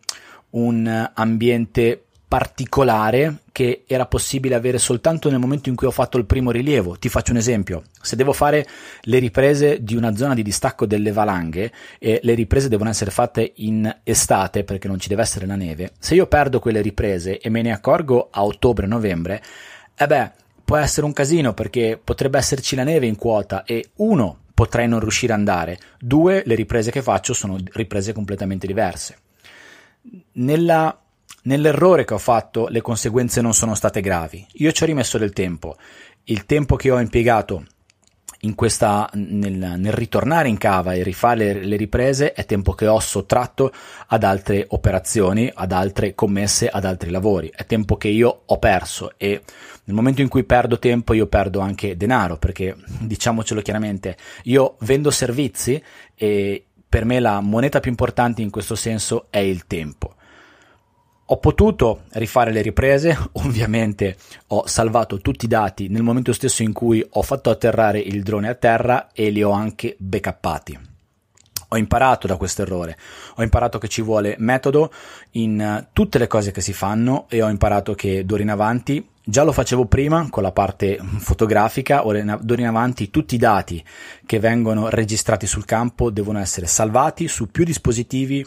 un 0.50 1.10
ambiente 1.14 2.04
particolare 2.30 3.38
che 3.50 3.82
era 3.88 4.06
possibile 4.06 4.54
avere 4.54 4.78
soltanto 4.78 5.28
nel 5.30 5.40
momento 5.40 5.68
in 5.68 5.74
cui 5.74 5.88
ho 5.88 5.90
fatto 5.90 6.16
il 6.16 6.26
primo 6.26 6.52
rilievo. 6.52 6.96
Ti 6.96 7.08
faccio 7.08 7.32
un 7.32 7.38
esempio: 7.38 7.82
se 8.00 8.14
devo 8.14 8.32
fare 8.32 8.64
le 9.00 9.18
riprese 9.18 9.82
di 9.82 9.96
una 9.96 10.14
zona 10.14 10.34
di 10.34 10.44
distacco 10.44 10.86
delle 10.86 11.10
valanghe 11.10 11.72
e 11.98 12.20
le 12.22 12.34
riprese 12.34 12.68
devono 12.68 12.88
essere 12.88 13.10
fatte 13.10 13.54
in 13.56 13.92
estate 14.04 14.62
perché 14.62 14.86
non 14.86 15.00
ci 15.00 15.08
deve 15.08 15.22
essere 15.22 15.44
la 15.44 15.56
neve, 15.56 15.90
se 15.98 16.14
io 16.14 16.28
perdo 16.28 16.60
quelle 16.60 16.80
riprese 16.80 17.40
e 17.40 17.50
me 17.50 17.62
ne 17.62 17.72
accorgo 17.72 18.28
a 18.30 18.44
ottobre-novembre, 18.44 19.42
eh 19.96 20.06
beh, 20.06 20.30
può 20.64 20.76
essere 20.76 21.06
un 21.06 21.12
casino 21.12 21.52
perché 21.52 22.00
potrebbe 22.02 22.38
esserci 22.38 22.76
la 22.76 22.84
neve 22.84 23.06
in 23.06 23.16
quota 23.16 23.64
e 23.64 23.90
uno 23.96 24.42
potrei 24.54 24.86
non 24.86 25.00
riuscire 25.00 25.32
ad 25.32 25.40
andare, 25.40 25.80
due 25.98 26.44
le 26.46 26.54
riprese 26.54 26.92
che 26.92 27.02
faccio 27.02 27.34
sono 27.34 27.58
riprese 27.72 28.12
completamente 28.12 28.68
diverse. 28.68 29.16
Nella, 30.34 30.96
nell'errore 31.42 32.04
che 32.04 32.14
ho 32.14 32.18
fatto 32.18 32.68
le 32.68 32.80
conseguenze 32.80 33.40
non 33.40 33.54
sono 33.54 33.74
state 33.74 34.00
gravi, 34.00 34.46
io 34.54 34.72
ci 34.72 34.82
ho 34.82 34.86
rimesso 34.86 35.18
del 35.18 35.32
tempo, 35.32 35.76
il 36.24 36.46
tempo 36.46 36.76
che 36.76 36.90
ho 36.90 37.00
impiegato 37.00 37.64
questa, 38.54 39.08
nel, 39.14 39.52
nel, 39.52 39.92
ritornare 39.92 40.48
in 40.48 40.56
cava 40.56 40.94
e 40.94 41.02
rifare 41.02 41.52
le, 41.52 41.64
le, 41.64 41.76
riprese 41.76 42.32
è 42.32 42.46
tempo 42.46 42.72
che 42.72 42.86
ho 42.86 42.98
sottratto 42.98 43.70
ad 44.06 44.24
altre 44.24 44.64
operazioni, 44.68 45.50
ad 45.52 45.72
altre 45.72 46.14
commesse, 46.14 46.68
ad 46.68 46.86
altri 46.86 47.10
lavori. 47.10 47.52
È 47.54 47.66
tempo 47.66 47.96
che 47.96 48.08
io 48.08 48.42
ho 48.46 48.58
perso 48.58 49.12
e 49.18 49.42
nel 49.84 49.94
momento 49.94 50.22
in 50.22 50.28
cui 50.28 50.44
perdo 50.44 50.78
tempo 50.78 51.12
io 51.12 51.26
perdo 51.26 51.60
anche 51.60 51.96
denaro 51.96 52.38
perché 52.38 52.74
diciamocelo 53.00 53.60
chiaramente, 53.60 54.16
io 54.44 54.76
vendo 54.80 55.10
servizi 55.10 55.82
e 56.14 56.64
per 56.88 57.04
me 57.04 57.20
la 57.20 57.40
moneta 57.40 57.78
più 57.78 57.90
importante 57.90 58.40
in 58.40 58.50
questo 58.50 58.74
senso 58.74 59.26
è 59.28 59.38
il 59.38 59.66
tempo. 59.66 60.14
Ho 61.32 61.36
potuto 61.36 62.02
rifare 62.14 62.50
le 62.50 62.60
riprese, 62.60 63.16
ovviamente 63.44 64.16
ho 64.48 64.66
salvato 64.66 65.18
tutti 65.18 65.44
i 65.44 65.48
dati 65.48 65.88
nel 65.88 66.02
momento 66.02 66.32
stesso 66.32 66.62
in 66.64 66.72
cui 66.72 67.06
ho 67.08 67.22
fatto 67.22 67.50
atterrare 67.50 68.00
il 68.00 68.24
drone 68.24 68.48
a 68.48 68.54
terra 68.56 69.10
e 69.12 69.30
li 69.30 69.40
ho 69.40 69.50
anche 69.50 69.94
backuppati. 69.96 70.78
Ho 71.68 71.76
imparato 71.76 72.26
da 72.26 72.34
questo 72.34 72.62
errore, 72.62 72.98
ho 73.36 73.44
imparato 73.44 73.78
che 73.78 73.86
ci 73.86 74.02
vuole 74.02 74.34
metodo 74.38 74.92
in 75.32 75.86
tutte 75.92 76.18
le 76.18 76.26
cose 76.26 76.50
che 76.50 76.60
si 76.60 76.72
fanno 76.72 77.26
e 77.28 77.42
ho 77.42 77.48
imparato 77.48 77.94
che 77.94 78.24
d'ora 78.24 78.42
in 78.42 78.50
avanti, 78.50 79.08
già 79.22 79.44
lo 79.44 79.52
facevo 79.52 79.86
prima 79.86 80.26
con 80.30 80.42
la 80.42 80.50
parte 80.50 80.98
fotografica, 81.18 82.02
d'ora 82.02 82.60
in 82.60 82.66
avanti 82.66 83.08
tutti 83.10 83.36
i 83.36 83.38
dati 83.38 83.84
che 84.26 84.40
vengono 84.40 84.88
registrati 84.88 85.46
sul 85.46 85.64
campo 85.64 86.10
devono 86.10 86.40
essere 86.40 86.66
salvati 86.66 87.28
su 87.28 87.52
più 87.52 87.62
dispositivi 87.62 88.44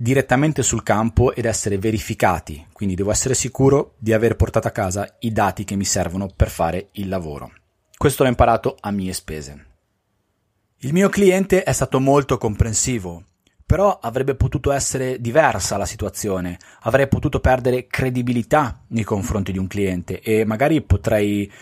direttamente 0.00 0.62
sul 0.62 0.82
campo 0.82 1.34
ed 1.34 1.44
essere 1.44 1.76
verificati, 1.76 2.66
quindi 2.72 2.94
devo 2.94 3.10
essere 3.10 3.34
sicuro 3.34 3.96
di 3.98 4.14
aver 4.14 4.34
portato 4.34 4.66
a 4.66 4.70
casa 4.70 5.16
i 5.18 5.30
dati 5.30 5.64
che 5.64 5.76
mi 5.76 5.84
servono 5.84 6.30
per 6.34 6.48
fare 6.48 6.88
il 6.92 7.06
lavoro. 7.06 7.52
Questo 7.98 8.22
l'ho 8.22 8.30
imparato 8.30 8.78
a 8.80 8.90
mie 8.92 9.12
spese. 9.12 9.66
Il 10.78 10.94
mio 10.94 11.10
cliente 11.10 11.64
è 11.64 11.72
stato 11.72 12.00
molto 12.00 12.38
comprensivo, 12.38 13.24
però 13.66 13.98
avrebbe 14.00 14.36
potuto 14.36 14.72
essere 14.72 15.20
diversa 15.20 15.76
la 15.76 15.84
situazione, 15.84 16.56
avrei 16.80 17.06
potuto 17.06 17.38
perdere 17.38 17.86
credibilità 17.86 18.82
nei 18.88 19.04
confronti 19.04 19.52
di 19.52 19.58
un 19.58 19.66
cliente 19.66 20.20
e 20.20 20.46
magari 20.46 20.80
potrei 20.80 21.52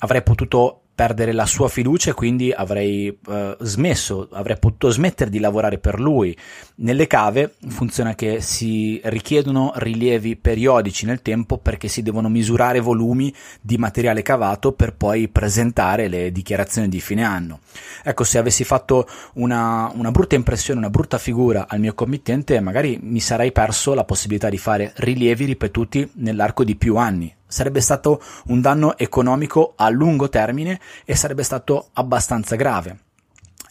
avrei 0.00 0.22
potuto 0.22 0.85
perdere 0.96 1.32
la 1.32 1.44
sua 1.44 1.68
fiducia 1.68 2.10
e 2.10 2.14
quindi 2.14 2.50
avrei 2.50 3.16
uh, 3.26 3.54
smesso, 3.60 4.28
avrei 4.32 4.58
potuto 4.58 4.88
smettere 4.88 5.28
di 5.28 5.38
lavorare 5.38 5.76
per 5.76 6.00
lui. 6.00 6.34
Nelle 6.76 7.06
cave 7.06 7.52
funziona 7.68 8.14
che 8.14 8.40
si 8.40 8.98
richiedono 9.04 9.72
rilievi 9.76 10.36
periodici 10.36 11.04
nel 11.04 11.20
tempo 11.20 11.58
perché 11.58 11.88
si 11.88 12.02
devono 12.02 12.30
misurare 12.30 12.80
volumi 12.80 13.32
di 13.60 13.76
materiale 13.76 14.22
cavato 14.22 14.72
per 14.72 14.94
poi 14.94 15.28
presentare 15.28 16.08
le 16.08 16.32
dichiarazioni 16.32 16.88
di 16.88 17.00
fine 17.00 17.24
anno. 17.24 17.60
Ecco, 18.02 18.24
se 18.24 18.38
avessi 18.38 18.64
fatto 18.64 19.06
una, 19.34 19.92
una 19.94 20.10
brutta 20.10 20.34
impressione, 20.34 20.80
una 20.80 20.88
brutta 20.88 21.18
figura 21.18 21.66
al 21.68 21.78
mio 21.78 21.92
committente, 21.92 22.58
magari 22.60 22.98
mi 23.02 23.20
sarei 23.20 23.52
perso 23.52 23.92
la 23.92 24.04
possibilità 24.04 24.48
di 24.48 24.58
fare 24.58 24.94
rilievi 24.96 25.44
ripetuti 25.44 26.10
nell'arco 26.14 26.64
di 26.64 26.74
più 26.74 26.96
anni 26.96 27.35
sarebbe 27.46 27.80
stato 27.80 28.22
un 28.46 28.60
danno 28.60 28.96
economico 28.98 29.74
a 29.76 29.88
lungo 29.88 30.28
termine 30.28 30.80
e 31.04 31.14
sarebbe 31.14 31.42
stato 31.42 31.88
abbastanza 31.94 32.56
grave. 32.56 32.98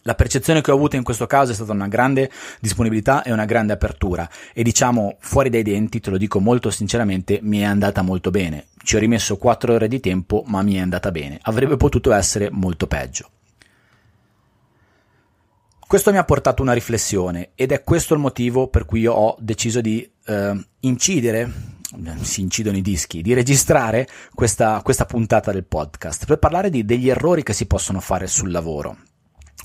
La 0.07 0.13
percezione 0.13 0.61
che 0.61 0.69
ho 0.69 0.75
avuto 0.75 0.95
in 0.95 1.03
questo 1.03 1.25
caso 1.25 1.51
è 1.51 1.55
stata 1.55 1.71
una 1.71 1.87
grande 1.87 2.29
disponibilità 2.59 3.23
e 3.23 3.31
una 3.31 3.45
grande 3.45 3.73
apertura 3.73 4.29
e 4.53 4.61
diciamo 4.61 5.17
fuori 5.19 5.49
dai 5.49 5.63
denti, 5.63 5.99
te 5.99 6.11
lo 6.11 6.17
dico 6.17 6.39
molto 6.39 6.69
sinceramente, 6.69 7.39
mi 7.41 7.59
è 7.59 7.63
andata 7.63 8.03
molto 8.03 8.29
bene. 8.29 8.67
Ci 8.83 8.95
ho 8.95 8.99
rimesso 8.99 9.37
4 9.37 9.73
ore 9.73 9.87
di 9.87 9.99
tempo, 9.99 10.43
ma 10.45 10.61
mi 10.61 10.75
è 10.75 10.79
andata 10.79 11.09
bene. 11.09 11.39
Avrebbe 11.41 11.75
potuto 11.75 12.13
essere 12.13 12.49
molto 12.51 12.85
peggio. 12.85 13.31
Questo 15.87 16.11
mi 16.11 16.17
ha 16.17 16.23
portato 16.23 16.61
una 16.61 16.73
riflessione 16.73 17.49
ed 17.55 17.71
è 17.71 17.83
questo 17.83 18.13
il 18.13 18.19
motivo 18.19 18.67
per 18.67 18.85
cui 18.85 18.99
io 18.99 19.13
ho 19.13 19.35
deciso 19.39 19.81
di 19.81 20.07
eh, 20.25 20.65
incidere 20.81 21.74
si 22.21 22.41
incidono 22.41 22.77
i 22.77 22.81
dischi, 22.81 23.21
di 23.21 23.33
registrare 23.33 24.07
questa, 24.33 24.81
questa 24.83 25.05
puntata 25.05 25.51
del 25.51 25.65
podcast 25.65 26.25
per 26.25 26.37
parlare 26.37 26.69
di, 26.69 26.85
degli 26.85 27.09
errori 27.09 27.43
che 27.43 27.53
si 27.53 27.65
possono 27.65 27.99
fare 27.99 28.27
sul 28.27 28.51
lavoro. 28.51 28.97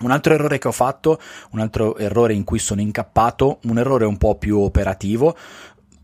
Un 0.01 0.11
altro 0.11 0.33
errore 0.33 0.59
che 0.59 0.69
ho 0.69 0.73
fatto, 0.73 1.21
un 1.51 1.61
altro 1.61 1.97
errore 1.97 2.33
in 2.33 2.45
cui 2.45 2.59
sono 2.59 2.81
incappato, 2.81 3.59
un 3.65 3.79
errore 3.79 4.07
un 4.07 4.17
po' 4.17 4.37
più 4.37 4.59
operativo, 4.59 5.37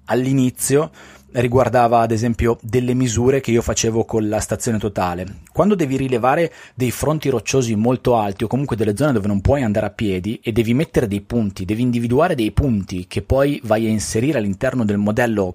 all'inizio 0.07 0.91
riguardava 1.33 2.01
ad 2.01 2.11
esempio 2.11 2.59
delle 2.63 2.95
misure 2.95 3.41
che 3.41 3.51
io 3.51 3.63
facevo 3.63 4.05
con 4.05 4.29
la 4.29 4.41
stazione 4.41 4.79
totale. 4.79 5.41
Quando 5.53 5.75
devi 5.75 5.97
rilevare 5.97 6.53
dei 6.75 6.91
fronti 6.91 7.29
rocciosi 7.29 7.75
molto 7.75 8.17
alti 8.17 8.45
o 8.45 8.49
comunque 8.49 8.77
delle 8.77 8.97
zone 8.97 9.13
dove 9.13 9.27
non 9.27 9.41
puoi 9.41 9.63
andare 9.63 9.87
a 9.87 9.91
piedi 9.91 10.41
e 10.43 10.53
devi 10.53 10.75
mettere 10.75 11.07
dei 11.07 11.21
punti, 11.21 11.65
devi 11.65 11.83
individuare 11.83 12.35
dei 12.35 12.53
punti 12.53 13.07
che 13.07 13.23
poi 13.23 13.61
vai 13.65 13.87
a 13.87 13.91
inserire 13.91 14.39
all'interno 14.39 14.85
del 14.85 14.99
modello 14.99 15.55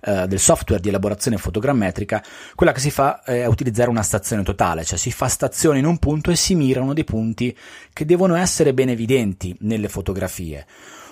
eh, 0.00 0.28
del 0.28 0.38
software 0.38 0.80
di 0.80 0.88
elaborazione 0.88 1.38
fotogrammetrica, 1.38 2.22
quella 2.54 2.72
che 2.72 2.80
si 2.80 2.90
fa 2.90 3.22
è 3.24 3.46
utilizzare 3.46 3.90
una 3.90 4.02
stazione 4.02 4.44
totale, 4.44 4.84
cioè 4.84 4.96
si 4.96 5.10
fa 5.10 5.26
stazione 5.26 5.80
in 5.80 5.86
un 5.86 5.98
punto 5.98 6.30
e 6.30 6.36
si 6.36 6.54
mirano 6.54 6.94
dei 6.94 7.04
punti 7.04 7.56
che 7.92 8.04
devono 8.04 8.36
essere 8.36 8.72
ben 8.72 8.90
evidenti 8.90 9.56
nelle 9.60 9.88
fotografie. 9.88 10.66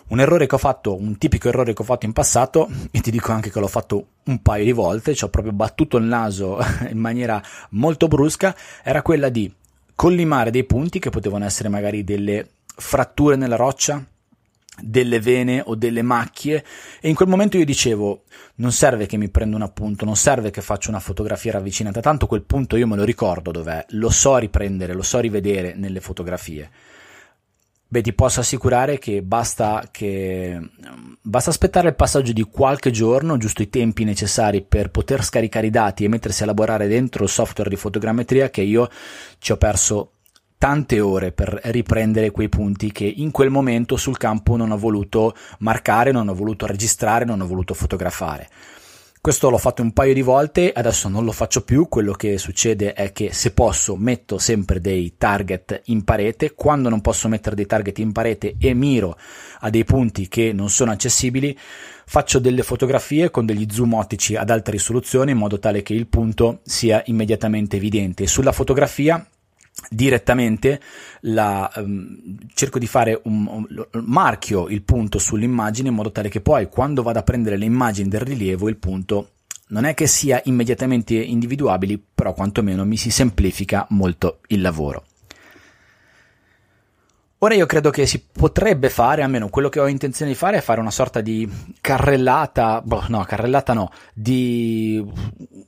Un 0.08 0.20
errore 0.20 0.46
che 0.46 0.54
ho 0.54 0.58
fatto, 0.58 0.96
un 0.96 1.18
tipico 1.18 1.48
errore 1.48 1.72
che 1.72 1.82
ho 1.82 1.84
fatto 1.84 2.06
in 2.06 2.12
passato, 2.12 2.68
e 2.90 3.00
ti 3.00 3.10
dico 3.10 3.32
anche 3.32 3.50
che 3.50 3.58
l'ho 3.58 3.66
fatto 3.66 4.06
un 4.24 4.40
paio 4.40 4.64
di 4.64 4.72
volte, 4.72 5.14
ci 5.14 5.24
ho 5.24 5.28
proprio 5.28 5.52
battuto 5.52 5.96
il 5.96 6.04
naso 6.04 6.58
in 6.88 6.98
maniera 6.98 7.42
molto 7.70 8.06
brusca, 8.06 8.54
era 8.82 9.02
quella 9.02 9.28
di 9.28 9.52
collimare 9.94 10.50
dei 10.50 10.64
punti 10.64 10.98
che 10.98 11.10
potevano 11.10 11.44
essere 11.44 11.68
magari 11.68 12.04
delle 12.04 12.48
fratture 12.76 13.36
nella 13.36 13.56
roccia, 13.56 14.04
delle 14.80 15.20
vene 15.20 15.62
o 15.64 15.74
delle 15.74 16.02
macchie 16.02 16.64
e 17.00 17.08
in 17.08 17.14
quel 17.14 17.28
momento 17.28 17.56
io 17.56 17.64
dicevo 17.64 18.24
non 18.56 18.72
serve 18.72 19.06
che 19.06 19.16
mi 19.16 19.28
prendo 19.28 19.56
un 19.56 19.62
appunto, 19.62 20.04
non 20.04 20.16
serve 20.16 20.50
che 20.50 20.60
faccio 20.60 20.90
una 20.90 21.00
fotografia 21.00 21.52
ravvicinata, 21.52 22.00
tanto 22.00 22.26
quel 22.26 22.42
punto 22.42 22.76
io 22.76 22.86
me 22.86 22.96
lo 22.96 23.04
ricordo 23.04 23.50
dov'è, 23.50 23.84
lo 23.90 24.10
so 24.10 24.36
riprendere, 24.36 24.92
lo 24.92 25.02
so 25.02 25.18
rivedere 25.18 25.74
nelle 25.74 26.00
fotografie. 26.00 26.70
Beh, 27.88 28.02
ti 28.02 28.12
posso 28.12 28.40
assicurare 28.40 28.98
che 28.98 29.22
basta, 29.22 29.88
che 29.92 30.58
basta 31.22 31.50
aspettare 31.50 31.88
il 31.88 31.94
passaggio 31.94 32.32
di 32.32 32.42
qualche 32.42 32.90
giorno, 32.90 33.36
giusto 33.36 33.62
i 33.62 33.70
tempi 33.70 34.02
necessari 34.02 34.62
per 34.62 34.90
poter 34.90 35.22
scaricare 35.22 35.68
i 35.68 35.70
dati 35.70 36.04
e 36.04 36.08
mettersi 36.08 36.42
a 36.42 36.46
lavorare 36.46 36.88
dentro 36.88 37.22
il 37.22 37.30
software 37.30 37.70
di 37.70 37.76
fotogrammetria 37.76 38.50
che 38.50 38.62
io 38.62 38.88
ci 39.38 39.52
ho 39.52 39.56
perso 39.56 40.10
tante 40.58 40.98
ore 41.00 41.30
per 41.30 41.60
riprendere 41.64 42.32
quei 42.32 42.48
punti 42.48 42.90
che 42.90 43.04
in 43.04 43.30
quel 43.30 43.50
momento 43.50 43.96
sul 43.96 44.16
campo 44.16 44.56
non 44.56 44.72
ho 44.72 44.78
voluto 44.78 45.36
marcare, 45.60 46.10
non 46.10 46.28
ho 46.28 46.34
voluto 46.34 46.66
registrare, 46.66 47.24
non 47.24 47.40
ho 47.40 47.46
voluto 47.46 47.72
fotografare. 47.72 48.48
Questo 49.26 49.50
l'ho 49.50 49.58
fatto 49.58 49.82
un 49.82 49.92
paio 49.92 50.14
di 50.14 50.22
volte, 50.22 50.70
adesso 50.72 51.08
non 51.08 51.24
lo 51.24 51.32
faccio 51.32 51.64
più, 51.64 51.88
quello 51.88 52.12
che 52.12 52.38
succede 52.38 52.92
è 52.92 53.10
che 53.10 53.32
se 53.32 53.50
posso 53.50 53.96
metto 53.96 54.38
sempre 54.38 54.80
dei 54.80 55.14
target 55.18 55.80
in 55.86 56.04
parete, 56.04 56.54
quando 56.54 56.88
non 56.88 57.00
posso 57.00 57.26
mettere 57.26 57.56
dei 57.56 57.66
target 57.66 57.98
in 57.98 58.12
parete 58.12 58.54
e 58.56 58.72
miro 58.72 59.18
a 59.58 59.68
dei 59.68 59.82
punti 59.82 60.28
che 60.28 60.52
non 60.52 60.70
sono 60.70 60.92
accessibili, 60.92 61.58
faccio 62.06 62.38
delle 62.38 62.62
fotografie 62.62 63.32
con 63.32 63.46
degli 63.46 63.66
zoom 63.68 63.94
ottici 63.94 64.36
ad 64.36 64.48
alta 64.48 64.70
risoluzione 64.70 65.32
in 65.32 65.38
modo 65.38 65.58
tale 65.58 65.82
che 65.82 65.92
il 65.92 66.06
punto 66.06 66.60
sia 66.62 67.02
immediatamente 67.06 67.78
evidente. 67.78 68.28
Sulla 68.28 68.52
fotografia 68.52 69.28
direttamente 69.88 70.80
la, 71.22 71.70
um, 71.76 72.36
cerco 72.54 72.78
di 72.78 72.86
fare 72.86 73.20
un, 73.24 73.46
un, 73.46 73.86
marchio 74.04 74.68
il 74.68 74.82
punto 74.82 75.18
sull'immagine 75.18 75.88
in 75.88 75.94
modo 75.94 76.12
tale 76.12 76.28
che 76.28 76.40
poi 76.40 76.68
quando 76.68 77.02
vado 77.02 77.18
a 77.18 77.22
prendere 77.22 77.56
le 77.56 77.64
immagini 77.64 78.08
del 78.08 78.20
rilievo 78.20 78.68
il 78.68 78.76
punto 78.76 79.30
non 79.68 79.84
è 79.84 79.94
che 79.94 80.06
sia 80.06 80.40
immediatamente 80.44 81.14
individuabile 81.14 81.98
però 82.14 82.32
quantomeno 82.34 82.84
mi 82.84 82.96
si 82.96 83.10
semplifica 83.10 83.86
molto 83.90 84.40
il 84.48 84.60
lavoro. 84.60 85.04
Ora 87.40 87.54
io 87.54 87.66
credo 87.66 87.90
che 87.90 88.06
si 88.06 88.24
potrebbe 88.32 88.88
fare, 88.88 89.22
almeno 89.22 89.50
quello 89.50 89.68
che 89.68 89.78
ho 89.78 89.88
intenzione 89.88 90.30
di 90.30 90.36
fare 90.36 90.56
è 90.56 90.60
fare 90.62 90.80
una 90.80 90.90
sorta 90.90 91.20
di 91.20 91.46
carrellata, 91.82 92.80
boh, 92.80 93.04
no, 93.08 93.24
carrellata 93.24 93.74
no, 93.74 93.90
di 94.14 95.04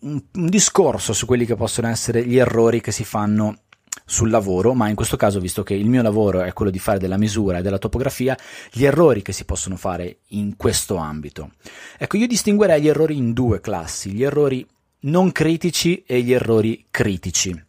un, 0.01 0.23
un 0.33 0.47
discorso 0.49 1.13
su 1.13 1.27
quelli 1.27 1.45
che 1.45 1.57
possono 1.57 1.89
essere 1.89 2.25
gli 2.25 2.39
errori 2.39 2.81
che 2.81 2.91
si 2.91 3.05
fanno 3.05 3.65
sul 4.09 4.31
lavoro, 4.31 4.73
ma 4.73 4.89
in 4.89 4.95
questo 4.95 5.19
caso, 5.19 5.39
visto 5.39 5.63
che 5.63 5.75
il 5.75 5.87
mio 5.87 6.01
lavoro 6.01 6.41
è 6.41 6.55
quello 6.55 6.71
di 6.71 6.79
fare 6.79 6.99
della 6.99 7.19
misura 7.19 7.59
e 7.59 7.63
della 7.63 7.77
topografia, 7.77 8.37
gli 8.73 8.85
errori 8.87 9.21
che 9.21 9.33
si 9.33 9.45
possono 9.45 9.77
fare 9.77 10.21
in 10.29 10.57
questo 10.57 10.97
ambito. 10.97 11.53
Ecco, 11.99 12.17
io 12.17 12.27
distinguerei 12.27 12.81
gli 12.81 12.89
errori 12.89 13.19
in 13.19 13.35
due 13.35 13.61
classi, 13.61 14.13
gli 14.13 14.25
errori 14.25 14.67
non 15.01 15.31
critici 15.31 16.03
e 16.07 16.23
gli 16.23 16.33
errori 16.33 16.87
critici. 16.91 17.67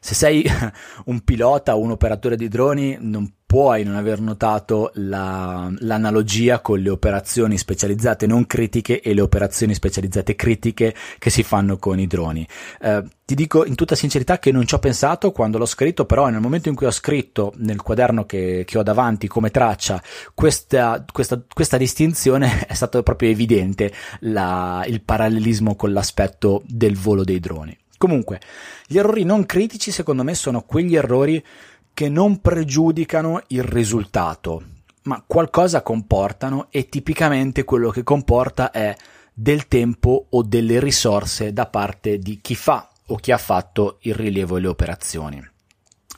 Se 0.00 0.14
sei 0.14 0.44
un 1.06 1.20
pilota 1.20 1.76
o 1.76 1.80
un 1.80 1.90
operatore 1.90 2.36
di 2.36 2.48
droni 2.48 2.96
non 3.00 3.30
puoi 3.50 3.82
non 3.82 3.96
aver 3.96 4.20
notato 4.20 4.92
la, 4.94 5.68
l'analogia 5.80 6.60
con 6.60 6.78
le 6.78 6.88
operazioni 6.88 7.58
specializzate 7.58 8.28
non 8.28 8.46
critiche 8.46 9.00
e 9.00 9.12
le 9.12 9.22
operazioni 9.22 9.74
specializzate 9.74 10.36
critiche 10.36 10.94
che 11.18 11.30
si 11.30 11.42
fanno 11.42 11.76
con 11.76 11.98
i 11.98 12.06
droni. 12.06 12.46
Eh, 12.80 13.02
ti 13.24 13.34
dico 13.34 13.66
in 13.66 13.74
tutta 13.74 13.96
sincerità 13.96 14.38
che 14.38 14.52
non 14.52 14.68
ci 14.68 14.74
ho 14.74 14.78
pensato 14.78 15.32
quando 15.32 15.58
l'ho 15.58 15.66
scritto, 15.66 16.04
però 16.04 16.28
nel 16.28 16.40
momento 16.40 16.68
in 16.68 16.76
cui 16.76 16.86
ho 16.86 16.92
scritto 16.92 17.52
nel 17.56 17.82
quaderno 17.82 18.24
che, 18.24 18.62
che 18.64 18.78
ho 18.78 18.84
davanti 18.84 19.26
come 19.26 19.50
traccia 19.50 20.00
questa, 20.32 21.04
questa, 21.10 21.42
questa 21.52 21.76
distinzione 21.76 22.66
è 22.68 22.74
stato 22.74 23.02
proprio 23.02 23.30
evidente 23.30 23.92
la, 24.20 24.84
il 24.86 25.02
parallelismo 25.02 25.74
con 25.74 25.92
l'aspetto 25.92 26.62
del 26.68 26.96
volo 26.96 27.24
dei 27.24 27.40
droni. 27.40 27.76
Comunque, 28.00 28.40
gli 28.86 28.96
errori 28.96 29.24
non 29.24 29.44
critici 29.44 29.90
secondo 29.90 30.24
me 30.24 30.34
sono 30.34 30.62
quegli 30.62 30.96
errori 30.96 31.44
che 31.92 32.08
non 32.08 32.40
pregiudicano 32.40 33.42
il 33.48 33.62
risultato, 33.62 34.62
ma 35.02 35.22
qualcosa 35.26 35.82
comportano 35.82 36.68
e 36.70 36.88
tipicamente 36.88 37.64
quello 37.64 37.90
che 37.90 38.02
comporta 38.02 38.70
è 38.70 38.96
del 39.34 39.68
tempo 39.68 40.28
o 40.30 40.42
delle 40.42 40.80
risorse 40.80 41.52
da 41.52 41.66
parte 41.66 42.18
di 42.18 42.38
chi 42.40 42.54
fa 42.54 42.88
o 43.08 43.16
chi 43.16 43.32
ha 43.32 43.36
fatto 43.36 43.98
il 44.00 44.14
rilievo 44.14 44.56
e 44.56 44.60
le 44.60 44.68
operazioni. 44.68 45.50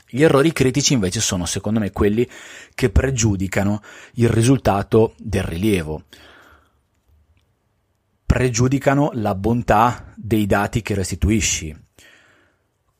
Gli 0.07 0.23
errori 0.23 0.53
critici 0.53 0.93
invece 0.93 1.19
sono 1.19 1.45
secondo 1.45 1.81
me 1.81 1.91
quelli 1.91 2.25
che 2.75 2.91
pregiudicano 2.91 3.81
il 4.13 4.29
risultato 4.29 5.15
del 5.17 5.43
rilievo, 5.43 6.03
pregiudicano 8.33 9.11
la 9.13 9.35
bontà 9.35 10.11
dei 10.15 10.47
dati 10.47 10.81
che 10.81 10.95
restituisci, 10.95 11.71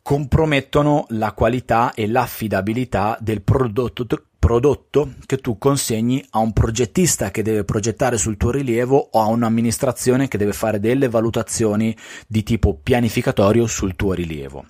compromettono 0.03 1.07
la 1.09 1.31
qualità 1.31 1.95
e 1.95 2.05
l'affidabilità 2.05 3.17
del 3.19 3.41
prodotto, 3.41 4.05
prodotto, 4.37 5.15
che 5.25 5.37
tu 5.37 5.57
consegni 5.57 6.23
a 6.29 6.37
un 6.37 6.53
progettista 6.53 7.31
che 7.31 7.41
deve 7.41 7.63
progettare 7.63 8.19
sul 8.19 8.37
tuo 8.37 8.51
rilievo 8.51 9.09
o 9.11 9.21
a 9.21 9.25
un'amministrazione 9.25 10.27
che 10.27 10.37
deve 10.37 10.53
fare 10.53 10.79
delle 10.79 11.09
valutazioni 11.09 11.97
di 12.27 12.43
tipo 12.43 12.75
pianificatorio 12.75 13.65
sul 13.65 13.95
tuo 13.95 14.13
rilievo. 14.13 14.63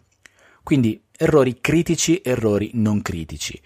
Quindi 0.64 1.04
errori 1.12 1.60
critici, 1.60 2.22
errori 2.24 2.72
non 2.76 3.02
critici. 3.02 3.62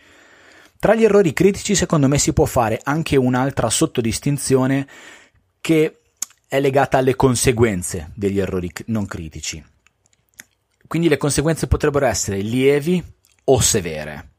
Tra 0.80 0.96
gli 0.96 1.04
errori 1.04 1.32
critici 1.32 1.76
secondo 1.76 2.08
me 2.08 2.18
si 2.18 2.34
può 2.34 2.46
fare 2.46 2.80
anche 2.82 3.18
un'altra 3.18 3.70
sottodistinzione 3.70 4.88
che 5.62 5.97
è 6.48 6.60
legata 6.60 6.98
alle 6.98 7.16
conseguenze 7.16 8.12
degli 8.16 8.40
errori 8.40 8.72
non 8.86 9.06
critici. 9.06 9.64
Quindi 10.88 11.10
le 11.10 11.18
conseguenze 11.18 11.68
potrebbero 11.68 12.06
essere 12.06 12.40
lievi 12.40 13.04
o 13.46 13.60
severe. 13.60 14.30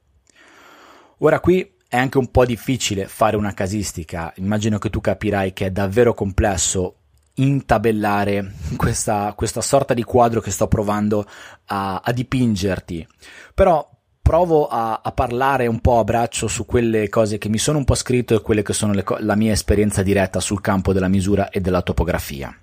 Ora 1.18 1.40
qui 1.40 1.76
è 1.86 1.96
anche 1.96 2.18
un 2.18 2.30
po' 2.30 2.46
difficile 2.46 3.06
fare 3.06 3.36
una 3.36 3.52
casistica, 3.52 4.32
immagino 4.36 4.78
che 4.78 4.88
tu 4.88 5.00
capirai 5.00 5.52
che 5.52 5.66
è 5.66 5.70
davvero 5.70 6.14
complesso 6.14 6.94
intabellare 7.34 8.52
questa, 8.76 9.32
questa 9.34 9.60
sorta 9.60 9.94
di 9.94 10.02
quadro 10.02 10.40
che 10.40 10.50
sto 10.50 10.68
provando 10.68 11.26
a, 11.66 12.00
a 12.02 12.12
dipingerti, 12.12 13.06
però 13.54 13.88
provo 14.28 14.68
a, 14.68 15.00
a, 15.02 15.12
parlare 15.12 15.66
un 15.68 15.80
po' 15.80 16.00
a 16.00 16.04
braccio 16.04 16.48
su 16.48 16.66
quelle 16.66 17.08
cose 17.08 17.38
che 17.38 17.48
mi 17.48 17.56
sono 17.56 17.78
un 17.78 17.84
po' 17.84 17.94
scritto 17.94 18.34
e 18.34 18.42
quelle 18.42 18.60
che 18.60 18.74
sono 18.74 18.92
le, 18.92 19.02
la 19.20 19.34
mia 19.36 19.52
esperienza 19.52 20.02
diretta 20.02 20.38
sul 20.38 20.60
campo 20.60 20.92
della 20.92 21.08
misura 21.08 21.48
e 21.48 21.62
della 21.62 21.80
topografia. 21.80 22.54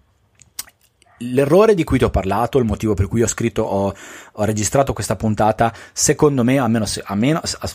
L'errore 1.18 1.74
di 1.74 1.84
cui 1.84 1.98
ti 1.98 2.04
ho 2.04 2.12
parlato, 2.12 2.60
il 2.60 2.66
motivo 2.66 2.94
per 2.94 3.08
cui 3.08 3.24
ho 3.24 3.28
scritto, 3.28 3.64
ho, 3.64 3.96
ho 4.34 4.44
registrato 4.44 4.94
questa 4.94 5.16
puntata, 5.16 5.74
secondo 5.92 6.44
me, 6.44 6.60
almeno, 6.60 6.86
se, 6.86 7.02
almeno 7.04 7.42
a, 7.42 7.70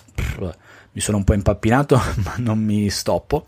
mi 0.92 1.00
sono 1.00 1.16
un 1.16 1.24
po' 1.24 1.34
impappinato, 1.34 2.00
ma 2.22 2.34
non 2.36 2.60
mi 2.60 2.90
stoppo. 2.90 3.46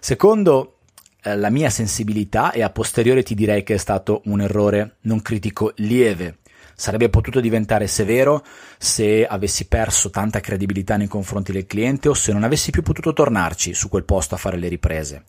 Secondo 0.00 0.78
eh, 1.22 1.36
la 1.36 1.50
mia 1.50 1.68
sensibilità 1.68 2.52
e 2.52 2.62
a 2.62 2.70
posteriore 2.70 3.22
ti 3.22 3.34
direi 3.34 3.62
che 3.62 3.74
è 3.74 3.78
stato 3.78 4.22
un 4.24 4.40
errore 4.40 4.96
non 5.02 5.20
critico 5.20 5.72
lieve 5.76 6.38
Sarebbe 6.82 7.10
potuto 7.10 7.38
diventare 7.38 7.86
severo 7.86 8.44
se 8.76 9.24
avessi 9.24 9.68
perso 9.68 10.10
tanta 10.10 10.40
credibilità 10.40 10.96
nei 10.96 11.06
confronti 11.06 11.52
del 11.52 11.64
cliente 11.64 12.08
o 12.08 12.14
se 12.14 12.32
non 12.32 12.42
avessi 12.42 12.72
più 12.72 12.82
potuto 12.82 13.12
tornarci 13.12 13.72
su 13.72 13.88
quel 13.88 14.02
posto 14.02 14.34
a 14.34 14.38
fare 14.38 14.56
le 14.56 14.66
riprese. 14.66 15.22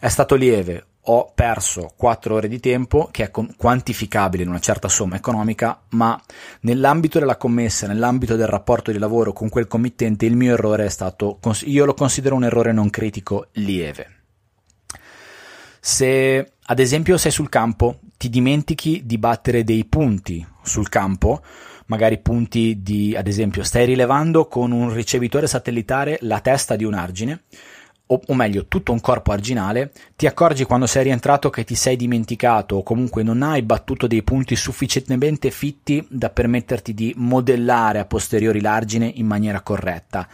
È 0.00 0.08
stato 0.08 0.34
lieve, 0.34 0.86
ho 1.02 1.30
perso 1.32 1.92
4 1.96 2.34
ore 2.34 2.48
di 2.48 2.58
tempo 2.58 3.10
che 3.12 3.22
è 3.22 3.30
quantificabile 3.30 4.42
in 4.42 4.48
una 4.48 4.58
certa 4.58 4.88
somma 4.88 5.14
economica, 5.14 5.82
ma 5.90 6.20
nell'ambito 6.62 7.20
della 7.20 7.36
commessa, 7.36 7.86
nell'ambito 7.86 8.34
del 8.34 8.48
rapporto 8.48 8.90
di 8.90 8.98
lavoro 8.98 9.32
con 9.32 9.48
quel 9.48 9.68
committente, 9.68 10.26
il 10.26 10.34
mio 10.34 10.54
errore 10.54 10.86
è 10.86 10.90
stato, 10.90 11.38
io 11.66 11.84
lo 11.84 11.94
considero 11.94 12.34
un 12.34 12.42
errore 12.42 12.72
non 12.72 12.90
critico 12.90 13.50
lieve. 13.52 14.16
Se 15.78 16.54
ad 16.60 16.78
esempio 16.80 17.16
sei 17.16 17.30
sul 17.30 17.48
campo, 17.48 18.00
ti 18.18 18.28
dimentichi 18.28 19.06
di 19.06 19.16
battere 19.16 19.64
dei 19.64 19.84
punti 19.84 20.44
sul 20.62 20.88
campo, 20.88 21.40
magari 21.86 22.18
punti 22.18 22.82
di, 22.82 23.14
ad 23.16 23.28
esempio, 23.28 23.62
stai 23.62 23.86
rilevando 23.86 24.46
con 24.46 24.72
un 24.72 24.92
ricevitore 24.92 25.46
satellitare 25.46 26.18
la 26.22 26.40
testa 26.40 26.76
di 26.76 26.84
un 26.84 26.94
argine, 26.94 27.44
o, 28.10 28.20
o, 28.26 28.34
meglio, 28.34 28.66
tutto 28.66 28.90
un 28.92 29.00
corpo 29.00 29.32
arginale, 29.32 29.92
ti 30.16 30.26
accorgi 30.26 30.64
quando 30.64 30.86
sei 30.86 31.04
rientrato 31.04 31.48
che 31.48 31.62
ti 31.62 31.74
sei 31.76 31.94
dimenticato 31.94 32.76
o 32.76 32.82
comunque 32.82 33.22
non 33.22 33.42
hai 33.42 33.62
battuto 33.62 34.06
dei 34.06 34.22
punti 34.22 34.56
sufficientemente 34.56 35.50
fitti 35.50 36.04
da 36.08 36.30
permetterti 36.30 36.94
di 36.94 37.12
modellare 37.16 38.00
a 38.00 38.06
posteriori 38.06 38.60
l'argine 38.60 39.10
in 39.14 39.26
maniera 39.26 39.60
corretta. 39.60 40.26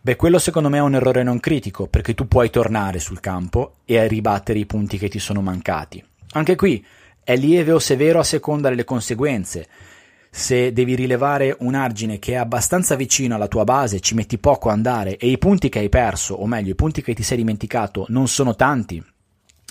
Beh, 0.00 0.16
quello 0.16 0.38
secondo 0.38 0.68
me 0.68 0.78
è 0.78 0.82
un 0.82 0.94
errore 0.94 1.22
non 1.22 1.40
critico, 1.40 1.86
perché 1.86 2.14
tu 2.14 2.28
puoi 2.28 2.48
tornare 2.50 2.98
sul 2.98 3.20
campo 3.20 3.76
e 3.84 4.06
ribattere 4.06 4.58
i 4.58 4.66
punti 4.66 4.96
che 4.96 5.08
ti 5.08 5.18
sono 5.18 5.42
mancati. 5.42 6.02
Anche 6.34 6.56
qui 6.56 6.84
è 7.22 7.36
lieve 7.36 7.72
o 7.72 7.78
severo 7.78 8.18
a 8.18 8.24
seconda 8.24 8.68
delle 8.68 8.84
conseguenze. 8.84 9.66
Se 10.30 10.72
devi 10.72 10.96
rilevare 10.96 11.56
un 11.60 11.74
argine 11.74 12.18
che 12.18 12.32
è 12.32 12.36
abbastanza 12.36 12.96
vicino 12.96 13.36
alla 13.36 13.46
tua 13.46 13.64
base, 13.64 14.00
ci 14.00 14.14
metti 14.14 14.38
poco 14.38 14.68
a 14.68 14.72
andare 14.72 15.16
e 15.16 15.28
i 15.28 15.38
punti 15.38 15.68
che 15.68 15.78
hai 15.78 15.88
perso, 15.88 16.34
o 16.34 16.46
meglio, 16.46 16.72
i 16.72 16.76
punti 16.76 17.02
che 17.02 17.14
ti 17.14 17.22
sei 17.22 17.36
dimenticato, 17.36 18.06
non 18.08 18.26
sono 18.26 18.56
tanti, 18.56 19.02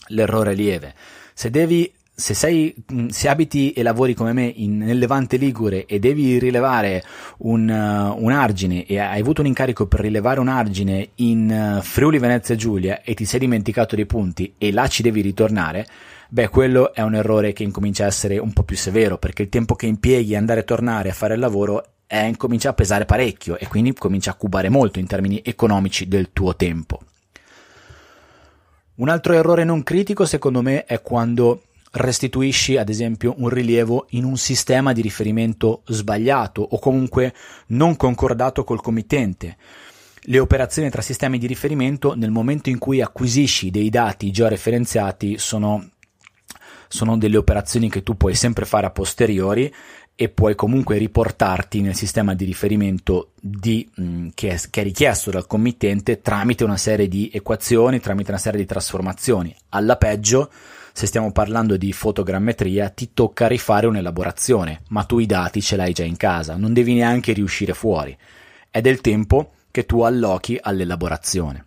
l'errore 0.08 0.54
è 0.54 0.56
lieve. 0.56 0.93
Se 1.34 1.49
devi 1.49 1.91
se, 2.15 2.34
sei, 2.36 2.73
se 3.08 3.28
abiti 3.28 3.71
e 3.71 3.82
lavori 3.82 4.13
come 4.13 4.34
me 4.34 4.45
in, 4.45 4.78
nel 4.78 4.99
Levante 4.99 5.36
Ligure 5.36 5.86
e 5.86 5.97
devi 5.97 6.38
rilevare 6.38 7.04
un, 7.39 7.67
uh, 7.67 8.23
un, 8.23 8.32
argine 8.32 8.86
e 8.86 8.99
hai 8.99 9.19
avuto 9.19 9.41
un 9.41 9.47
incarico 9.47 9.88
per 9.88 10.02
rilevare 10.02 10.39
un 10.39 10.47
argine 10.47 11.10
in 11.15 11.78
uh, 11.80 11.82
Friuli 11.82 12.19
Venezia 12.19 12.56
Giulia 12.56 13.02
e 13.02 13.15
ti 13.15 13.26
sei 13.26 13.39
dimenticato 13.39 13.95
dei 13.95 14.06
punti 14.06 14.54
e 14.60 14.71
là 14.71 14.88
ci 14.88 15.02
devi 15.02 15.21
ritornare, 15.21 15.88
beh, 16.34 16.50
quello 16.50 16.96
è 16.96 17.02
un 17.02 17.13
errore 17.13 17.54
che 17.54 17.62
incomincia 17.62 18.06
a 18.06 18.08
essere 18.08 18.39
un 18.39 18.54
po' 18.54 18.63
più 18.63 18.76
severo, 18.76 19.19
perché 19.19 19.43
il 19.43 19.50
tempo 19.50 19.76
che 19.76 19.86
impieghi 19.86 20.34
a 20.34 20.39
andare 20.39 20.62
e 20.62 20.63
tornare 20.63 21.12
a 21.12 21.13
fare 21.13 21.36
il 21.36 21.39
lavoro 21.39 21.86
è, 22.08 22.24
incomincia 22.24 22.69
a 22.69 22.74
pesare 22.74 23.06
parecchio 23.06 23.56
e 23.60 23.67
quindi 23.67 23.93
comincia 23.93 24.32
a 24.32 24.34
cubare 24.34 24.69
molto 24.69 24.98
in 24.98 25.06
termini 25.06 25.41
economici 25.46 26.08
del 26.08 26.32
tuo 26.34 26.56
tempo. 26.56 27.02
Un 28.96 29.10
altro 29.10 29.34
errore 29.34 29.63
non 29.63 29.84
critico, 29.84 30.26
secondo 30.26 30.63
me, 30.63 30.86
è 30.86 31.04
quando 31.04 31.65
restituisci 31.91 32.78
ad 32.78 32.89
esempio 32.89 33.36
un 33.38 33.50
rilievo 33.50 34.08
in 34.12 34.24
un 34.24 34.36
sistema 34.36 34.91
di 34.91 35.02
riferimento 35.02 35.84
sbagliato 35.86 36.63
o 36.67 36.80
comunque 36.80 37.32
non 37.67 37.96
concordato 37.96 38.63
col 38.63 38.82
committente. 38.82 39.58
Le 40.22 40.39
operazioni 40.39 40.89
tra 40.89 41.04
sistemi 41.04 41.38
di 41.38 41.46
riferimento 41.46 42.15
nel 42.15 42.32
momento 42.32 42.69
in 42.69 42.80
cui 42.80 43.02
acquisisci 43.02 43.69
dei 43.69 43.89
dati 43.91 44.32
già 44.32 44.48
referenziati 44.48 45.38
sono 45.38 45.89
sono 46.94 47.18
delle 47.18 47.38
operazioni 47.38 47.90
che 47.90 48.04
tu 48.04 48.16
puoi 48.16 48.36
sempre 48.36 48.66
fare 48.66 48.86
a 48.86 48.92
posteriori 48.92 49.74
e 50.14 50.30
puoi 50.30 50.54
comunque 50.54 51.00
riportarti 51.00 51.82
nel 51.82 51.96
sistema 51.96 52.36
di 52.36 52.46
riferimento 52.46 53.32
di, 53.42 53.90
mh, 53.96 54.04
mm, 54.04 54.28
che, 54.36 54.50
è, 54.52 54.60
che, 54.70 54.82
è, 54.82 54.84
richiesto 54.84 55.32
dal 55.32 55.48
committente 55.48 56.22
tramite 56.22 56.64
una 56.64 56.78
serie 56.78 57.08
di 57.08 57.32
equazioni, 57.34 58.00
tramite 58.00 58.30
una 58.30 58.40
serie 58.40 58.60
di 58.60 58.68
trasformazioni. 58.68 59.56
Alla 59.70 59.98
peggio, 59.98 60.52
se 60.94 61.08
stiamo 61.08 61.32
parlando 61.32 61.78
di 61.78 61.92
fotogrammetria, 61.92 62.90
ti 62.90 63.10
tocca 63.12 63.48
rifare 63.48 63.88
un'elaborazione, 63.88 64.82
ma 64.90 65.04
tu 65.04 65.18
i 65.18 65.26
dati 65.26 65.64
ce 65.64 65.76
l'hai 65.76 65.94
già 65.94 66.04
in 66.04 66.16
casa, 66.16 66.58
non 66.58 66.74
devi 66.74 66.94
neanche 66.94 67.34
riuscire 67.34 67.74
fuori. 67.74 68.16
È 68.70 68.82
del 68.82 69.02
tempo 69.02 69.54
che 69.72 69.88
tu 69.88 70.02
allochi 70.02 70.60
all'elaborazione. 70.62 71.66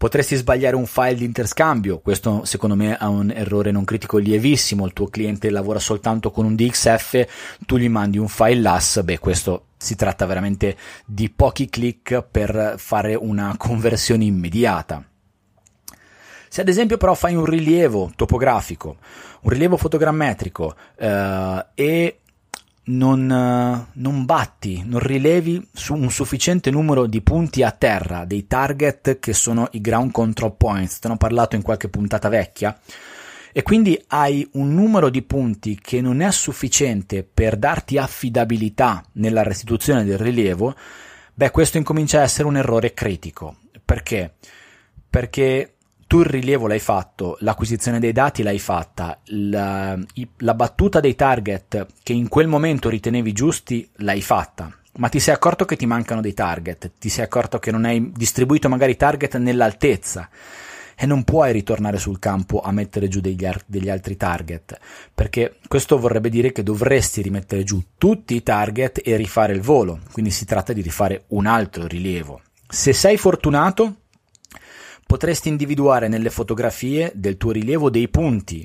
Potresti 0.00 0.34
sbagliare 0.34 0.76
un 0.76 0.86
file 0.86 1.16
di 1.16 1.26
interscambio, 1.26 1.98
questo 1.98 2.46
secondo 2.46 2.74
me 2.74 2.96
è 2.96 3.04
un 3.04 3.30
errore 3.30 3.70
non 3.70 3.84
critico 3.84 4.16
lievissimo, 4.16 4.86
il 4.86 4.94
tuo 4.94 5.08
cliente 5.08 5.50
lavora 5.50 5.78
soltanto 5.78 6.30
con 6.30 6.46
un 6.46 6.54
DXF, 6.54 7.26
tu 7.66 7.76
gli 7.76 7.90
mandi 7.90 8.16
un 8.16 8.26
file 8.26 8.62
LAS, 8.62 9.02
beh 9.02 9.18
questo 9.18 9.66
si 9.76 9.96
tratta 9.96 10.24
veramente 10.24 10.74
di 11.04 11.28
pochi 11.28 11.68
click 11.68 12.22
per 12.22 12.76
fare 12.78 13.14
una 13.14 13.54
conversione 13.60 14.24
immediata. 14.24 15.04
Se 16.48 16.62
ad 16.62 16.68
esempio 16.68 16.96
però 16.96 17.12
fai 17.12 17.34
un 17.34 17.44
rilievo 17.44 18.10
topografico, 18.16 18.96
un 19.42 19.50
rilievo 19.50 19.76
fotogrammetrico 19.76 20.76
eh, 20.96 21.66
e 21.74 22.19
non, 22.90 23.30
eh, 23.30 23.92
non, 23.92 24.24
batti, 24.24 24.82
non 24.84 25.00
rilevi 25.00 25.68
su 25.72 25.94
un 25.94 26.10
sufficiente 26.10 26.70
numero 26.70 27.06
di 27.06 27.20
punti 27.22 27.62
a 27.62 27.70
terra, 27.70 28.24
dei 28.24 28.46
target 28.46 29.18
che 29.18 29.32
sono 29.32 29.68
i 29.72 29.80
ground 29.80 30.10
control 30.10 30.56
points, 30.56 30.98
te 30.98 31.08
ne 31.08 31.14
ho 31.14 31.16
parlato 31.16 31.56
in 31.56 31.62
qualche 31.62 31.88
puntata 31.88 32.28
vecchia, 32.28 32.78
e 33.52 33.62
quindi 33.62 34.00
hai 34.08 34.48
un 34.52 34.74
numero 34.74 35.10
di 35.10 35.22
punti 35.22 35.78
che 35.80 36.00
non 36.00 36.20
è 36.20 36.30
sufficiente 36.30 37.24
per 37.24 37.56
darti 37.56 37.98
affidabilità 37.98 39.04
nella 39.12 39.42
restituzione 39.42 40.04
del 40.04 40.18
rilievo, 40.18 40.74
beh 41.34 41.50
questo 41.50 41.78
incomincia 41.78 42.20
a 42.20 42.22
essere 42.22 42.46
un 42.46 42.56
errore 42.56 42.94
critico. 42.94 43.56
Perché? 43.84 44.34
Perché 45.08 45.74
tu 46.10 46.18
il 46.18 46.26
rilievo 46.26 46.66
l'hai 46.66 46.80
fatto, 46.80 47.36
l'acquisizione 47.38 48.00
dei 48.00 48.10
dati 48.10 48.42
l'hai 48.42 48.58
fatta, 48.58 49.16
la, 49.26 49.96
la 50.38 50.54
battuta 50.54 50.98
dei 50.98 51.14
target 51.14 51.86
che 52.02 52.12
in 52.12 52.26
quel 52.26 52.48
momento 52.48 52.88
ritenevi 52.88 53.32
giusti 53.32 53.88
l'hai 53.98 54.20
fatta, 54.20 54.76
ma 54.94 55.08
ti 55.08 55.20
sei 55.20 55.34
accorto 55.34 55.64
che 55.64 55.76
ti 55.76 55.86
mancano 55.86 56.20
dei 56.20 56.34
target, 56.34 56.94
ti 56.98 57.08
sei 57.08 57.26
accorto 57.26 57.60
che 57.60 57.70
non 57.70 57.84
hai 57.84 58.10
distribuito 58.10 58.68
magari 58.68 58.96
target 58.96 59.36
nell'altezza? 59.36 60.28
E 60.96 61.06
non 61.06 61.22
puoi 61.22 61.52
ritornare 61.52 61.98
sul 61.98 62.18
campo 62.18 62.60
a 62.60 62.72
mettere 62.72 63.06
giù 63.06 63.20
degli, 63.20 63.46
degli, 63.66 63.88
altri 63.88 64.16
target, 64.16 64.80
perché 65.14 65.58
questo 65.68 65.96
vorrebbe 65.96 66.28
dire 66.28 66.50
che 66.50 66.64
dovresti 66.64 67.22
rimettere 67.22 67.62
giù 67.62 67.80
tutti 67.96 68.34
i 68.34 68.42
target 68.42 69.00
e 69.04 69.14
rifare 69.14 69.52
il 69.52 69.60
volo, 69.60 70.00
quindi 70.10 70.32
si 70.32 70.44
tratta 70.44 70.72
di 70.72 70.82
rifare 70.82 71.26
un 71.28 71.46
altro 71.46 71.86
rilievo. 71.86 72.40
Se 72.66 72.92
sei 72.92 73.16
fortunato, 73.16 73.94
potresti 75.10 75.48
individuare 75.48 76.06
nelle 76.06 76.30
fotografie 76.30 77.10
del 77.16 77.36
tuo 77.36 77.50
rilievo 77.50 77.90
dei 77.90 78.06
punti 78.06 78.64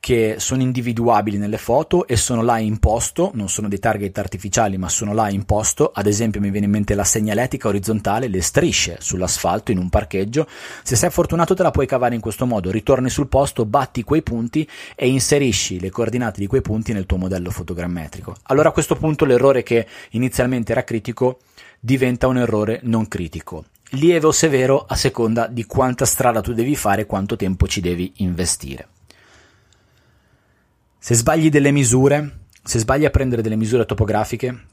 che 0.00 0.36
sono 0.38 0.62
individuabili 0.62 1.36
nelle 1.36 1.58
foto 1.58 2.06
e 2.06 2.16
sono 2.16 2.40
là 2.40 2.56
in 2.56 2.78
posto, 2.78 3.30
non 3.34 3.50
sono 3.50 3.68
dei 3.68 3.78
target 3.78 4.16
artificiali 4.16 4.78
ma 4.78 4.88
sono 4.88 5.12
là 5.12 5.28
in 5.28 5.44
posto, 5.44 5.90
ad 5.92 6.06
esempio 6.06 6.40
mi 6.40 6.48
viene 6.48 6.64
in 6.64 6.72
mente 6.72 6.94
la 6.94 7.04
segnaletica 7.04 7.68
orizzontale, 7.68 8.28
le 8.28 8.40
strisce 8.40 8.96
sull'asfalto 9.00 9.70
in 9.70 9.76
un 9.76 9.90
parcheggio, 9.90 10.48
se 10.82 10.96
sei 10.96 11.10
fortunato 11.10 11.54
te 11.54 11.62
la 11.62 11.70
puoi 11.70 11.86
cavare 11.86 12.14
in 12.14 12.22
questo 12.22 12.46
modo, 12.46 12.70
ritorni 12.70 13.10
sul 13.10 13.28
posto, 13.28 13.66
batti 13.66 14.02
quei 14.02 14.22
punti 14.22 14.66
e 14.94 15.08
inserisci 15.08 15.78
le 15.78 15.90
coordinate 15.90 16.40
di 16.40 16.46
quei 16.46 16.62
punti 16.62 16.94
nel 16.94 17.04
tuo 17.04 17.18
modello 17.18 17.50
fotogrammetrico. 17.50 18.34
Allora 18.44 18.70
a 18.70 18.72
questo 18.72 18.96
punto 18.96 19.26
l'errore 19.26 19.62
che 19.62 19.86
inizialmente 20.12 20.72
era 20.72 20.84
critico 20.84 21.40
diventa 21.78 22.28
un 22.28 22.38
errore 22.38 22.80
non 22.84 23.06
critico 23.08 23.66
lieve 23.90 24.26
o 24.26 24.32
severo 24.32 24.84
a 24.86 24.94
seconda 24.94 25.46
di 25.46 25.64
quanta 25.64 26.04
strada 26.04 26.40
tu 26.40 26.52
devi 26.52 26.74
fare 26.76 27.02
e 27.02 27.06
quanto 27.06 27.36
tempo 27.36 27.66
ci 27.66 27.80
devi 27.80 28.12
investire. 28.16 28.88
Se 30.98 31.14
sbagli 31.14 31.50
delle 31.50 31.70
misure, 31.70 32.40
se 32.62 32.80
sbagli 32.80 33.04
a 33.04 33.10
prendere 33.10 33.42
delle 33.42 33.56
misure 33.56 33.86
topografiche 33.86 34.66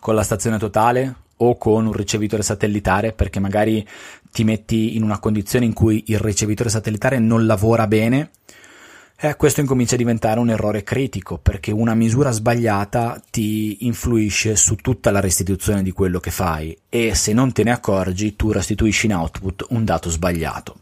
con 0.00 0.14
la 0.14 0.22
stazione 0.22 0.58
totale 0.58 1.14
o 1.36 1.56
con 1.56 1.86
un 1.86 1.92
ricevitore 1.92 2.42
satellitare 2.42 3.12
perché 3.12 3.38
magari 3.40 3.86
ti 4.32 4.44
metti 4.44 4.96
in 4.96 5.02
una 5.02 5.18
condizione 5.18 5.64
in 5.64 5.72
cui 5.72 6.04
il 6.08 6.18
ricevitore 6.18 6.70
satellitare 6.70 7.18
non 7.18 7.46
lavora 7.46 7.86
bene 7.86 8.30
eh, 9.22 9.36
questo 9.36 9.60
incomincia 9.60 9.96
a 9.96 9.98
diventare 9.98 10.40
un 10.40 10.48
errore 10.48 10.82
critico 10.82 11.36
perché 11.36 11.72
una 11.72 11.94
misura 11.94 12.30
sbagliata 12.30 13.22
ti 13.30 13.84
influisce 13.84 14.56
su 14.56 14.76
tutta 14.76 15.10
la 15.10 15.20
restituzione 15.20 15.82
di 15.82 15.90
quello 15.90 16.20
che 16.20 16.30
fai 16.30 16.74
e 16.88 17.14
se 17.14 17.34
non 17.34 17.52
te 17.52 17.62
ne 17.62 17.72
accorgi 17.72 18.34
tu 18.34 18.50
restituisci 18.50 19.04
in 19.06 19.14
output 19.14 19.66
un 19.70 19.84
dato 19.84 20.08
sbagliato. 20.08 20.76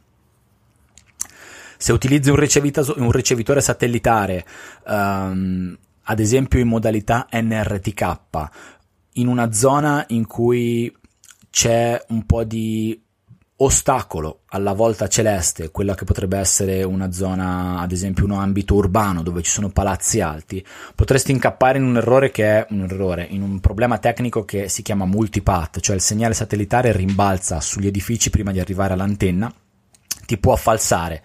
Se 1.77 1.93
utilizzi 1.93 2.31
un, 2.31 2.39
un 2.97 3.11
ricevitore 3.11 3.61
satellitare, 3.61 4.45
um, 4.87 5.77
ad 6.03 6.21
esempio 6.21 6.61
in 6.61 6.69
modalità 6.69 7.27
NRTK, 7.31 8.19
in 9.15 9.27
una 9.27 9.53
zona 9.53 10.05
in 10.09 10.27
cui 10.29 10.93
c'è 11.51 12.05
un 12.09 12.25
po' 12.25 12.45
di 12.45 13.01
ostacolo 13.61 14.41
alla 14.51 14.73
volta 14.73 15.09
celeste, 15.09 15.71
quella 15.71 15.95
che 15.95 16.05
potrebbe 16.05 16.39
essere 16.39 16.85
una 16.85 17.11
zona, 17.11 17.81
ad 17.81 17.91
esempio 17.91 18.25
un 18.25 18.33
ambito 18.33 18.75
urbano 18.75 19.23
dove 19.23 19.43
ci 19.43 19.51
sono 19.51 19.71
palazzi 19.71 20.21
alti, 20.21 20.65
potresti 20.95 21.33
incappare 21.33 21.79
in 21.79 21.85
un 21.85 21.97
errore 21.97 22.31
che 22.31 22.45
è 22.45 22.67
un 22.71 22.83
errore, 22.83 23.27
in 23.29 23.43
un 23.43 23.59
problema 23.61 23.99
tecnico 23.99 24.45
che 24.45 24.69
si 24.69 24.83
chiama 24.83 25.07
multipath, 25.07 25.81
cioè 25.81 25.97
il 25.97 26.03
segnale 26.03 26.35
satellitare 26.35 26.93
rimbalza 26.93 27.61
sugli 27.61 27.89
edifici 27.89 28.31
prima 28.31 28.53
di 28.53 28.61
arrivare 28.61 28.93
all'antenna, 28.93 29.53
ti 30.25 30.39
può 30.39 30.55
falsare 30.55 31.23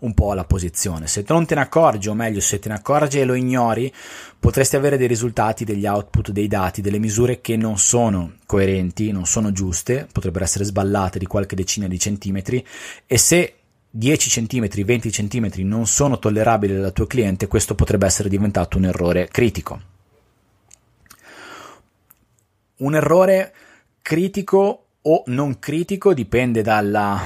un 0.00 0.14
po' 0.14 0.34
la 0.34 0.44
posizione. 0.44 1.06
Se 1.06 1.24
non 1.28 1.46
te 1.46 1.54
ne 1.54 1.62
accorgi, 1.62 2.08
o 2.08 2.14
meglio, 2.14 2.40
se 2.40 2.58
te 2.58 2.68
ne 2.68 2.74
accorgi 2.74 3.20
e 3.20 3.24
lo 3.24 3.34
ignori, 3.34 3.92
potresti 4.38 4.76
avere 4.76 4.96
dei 4.96 5.06
risultati, 5.06 5.64
degli 5.64 5.86
output, 5.86 6.30
dei 6.30 6.48
dati, 6.48 6.80
delle 6.80 6.98
misure 6.98 7.40
che 7.40 7.56
non 7.56 7.78
sono 7.78 8.34
coerenti, 8.46 9.12
non 9.12 9.26
sono 9.26 9.52
giuste, 9.52 10.06
potrebbero 10.10 10.44
essere 10.44 10.64
sballate 10.64 11.18
di 11.18 11.26
qualche 11.26 11.56
decina 11.56 11.86
di 11.88 11.98
centimetri 11.98 12.64
e 13.06 13.18
se 13.18 13.54
10 13.90 14.46
cm, 14.46 14.84
20 14.84 15.10
cm 15.10 15.50
non 15.64 15.86
sono 15.86 16.18
tollerabili 16.18 16.78
dal 16.78 16.92
tuo 16.92 17.06
cliente, 17.06 17.46
questo 17.46 17.74
potrebbe 17.74 18.06
essere 18.06 18.28
diventato 18.28 18.76
un 18.76 18.84
errore 18.84 19.28
critico. 19.28 19.80
Un 22.76 22.94
errore 22.94 23.54
critico 24.02 24.87
o 25.10 25.22
non 25.26 25.58
critico, 25.58 26.12
dipende 26.12 26.60
dalla, 26.62 27.22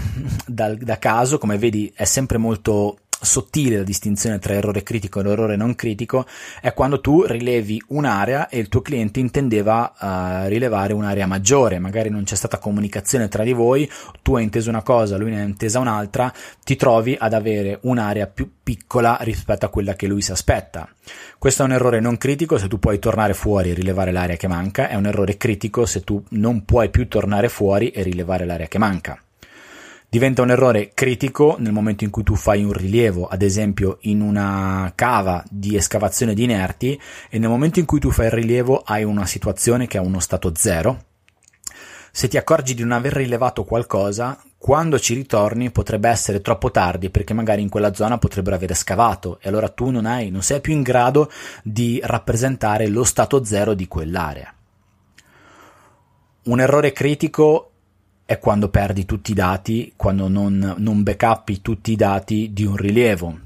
dal, 0.47 0.77
da 0.77 0.99
caso, 0.99 1.39
come 1.39 1.59
vedi 1.59 1.93
è 1.95 2.05
sempre 2.05 2.39
molto 2.39 2.99
sottile 3.23 3.79
la 3.79 3.83
distinzione 3.83 4.39
tra 4.39 4.55
errore 4.55 4.83
critico 4.83 5.21
e 5.21 5.31
errore 5.31 5.57
non 5.57 5.75
critico 5.75 6.27
è 6.61 6.75
quando 6.75 7.01
tu 7.01 7.25
rilevi 7.25 7.83
un'area 7.89 8.49
e 8.49 8.59
il 8.59 8.69
tuo 8.69 8.83
cliente 8.83 9.21
intendeva 9.21 9.93
uh, 9.99 10.49
rilevare 10.49 10.93
un'area 10.93 11.27
maggiore, 11.27 11.79
magari 11.79 12.11
non 12.11 12.25
c'è 12.25 12.35
stata 12.35 12.59
comunicazione 12.59 13.29
tra 13.29 13.45
di 13.45 13.53
voi, 13.53 13.91
tu 14.23 14.37
hai 14.37 14.43
inteso 14.43 14.69
una 14.69 14.83
cosa, 14.83 15.17
lui 15.17 15.31
ne 15.31 15.41
ha 15.41 15.45
intesa 15.45 15.79
un'altra, 15.79 16.33
ti 16.65 16.77
trovi 16.77 17.17
ad 17.19 17.33
avere 17.33 17.79
un'area 17.83 18.27
più 18.27 18.51
piccola 18.63 19.19
rispetto 19.21 19.67
a 19.67 19.71
quella 19.71 19.95
che 19.95 20.07
lui 20.07 20.23
si 20.23 20.33
aspetta. 20.33 20.89
Questo 21.39 21.63
è 21.63 21.67
un 21.67 21.73
errore 21.73 22.01
non 22.01 22.19
critico 22.19 22.59
se 22.59 22.69
tu 22.69 22.79
puoi 22.79 22.99
tornare 22.99 23.35
fuori 23.35 23.71
e 23.71 23.75
rilevare 23.75 24.13
l'area 24.13 24.37
che 24.37 24.49
manca, 24.49 24.89
è 24.89 24.95
un 24.95 25.07
errore 25.07 25.37
critico 25.37 25.87
se 25.87 26.03
tu 26.03 26.23
non 26.31 26.65
puoi 26.65 26.91
più 26.91 27.09
tornare 27.09 27.49
fuori 27.49 27.91
e 27.91 28.03
rilevare 28.03 28.45
l'area 28.45 28.67
che 28.67 28.79
manca. 28.79 29.22
Diventa 30.13 30.43
un 30.43 30.51
errore 30.51 30.91
critico 30.93 31.57
nel 31.59 31.73
momento 31.73 32.05
in 32.05 32.11
cui 32.11 32.23
tu 32.23 32.35
fai 32.35 32.63
un 32.63 32.75
rilievo, 32.75 33.29
ad 33.29 33.41
esempio 33.41 33.97
in 34.03 34.21
una 34.21 34.93
cava 34.95 35.43
di 35.49 35.75
escavazione 35.75 36.35
di 36.35 36.43
inerti, 36.43 37.01
e 37.31 37.39
nel 37.39 37.49
momento 37.49 37.79
in 37.79 37.87
cui 37.87 37.99
tu 37.99 38.11
fai 38.11 38.27
il 38.27 38.33
rilievo 38.33 38.83
hai 38.85 39.05
una 39.05 39.25
situazione 39.25 39.87
che 39.87 39.97
ha 39.97 40.03
uno 40.03 40.21
stato 40.21 40.53
zero. 40.55 41.05
Se 42.11 42.29
ti 42.29 42.37
accorgi 42.37 42.75
di 42.75 42.83
non 42.83 42.93
aver 42.93 43.15
rilevato 43.15 43.65
qualcosa, 43.65 44.39
quando 44.59 44.99
ci 44.99 45.15
ritorni 45.15 45.71
potrebbe 45.71 46.11
essere 46.11 46.43
troppo 46.43 46.71
tardi 46.71 47.09
perché 47.09 47.33
magari 47.33 47.63
in 47.63 47.71
quella 47.71 47.95
zona 47.95 48.19
potrebbero 48.19 48.57
aver 48.57 48.77
scavato 48.77 49.39
e 49.41 49.49
allora 49.49 49.71
tu 49.71 49.89
non, 49.89 50.05
hai, 50.05 50.29
non 50.29 50.43
sei 50.43 50.61
più 50.61 50.75
in 50.75 50.83
grado 50.83 51.33
di 51.63 51.99
rappresentare 52.05 52.87
lo 52.89 53.05
stato 53.05 53.43
zero 53.45 53.73
di 53.73 53.89
quell'area. 53.89 54.53
Un 56.43 56.61
errore 56.61 56.93
critico 56.93 57.72
è 58.25 58.39
quando 58.39 58.69
perdi 58.69 59.05
tutti 59.05 59.33
i 59.33 59.35
dati, 59.35 59.93
quando 59.97 60.29
non, 60.29 60.75
non 60.79 61.03
backuppi 61.03 61.61
tutti 61.61 61.93
i 61.93 61.97
dati 61.97 62.53
di 62.53 62.65
un 62.65 62.77
rilievo. 62.77 63.39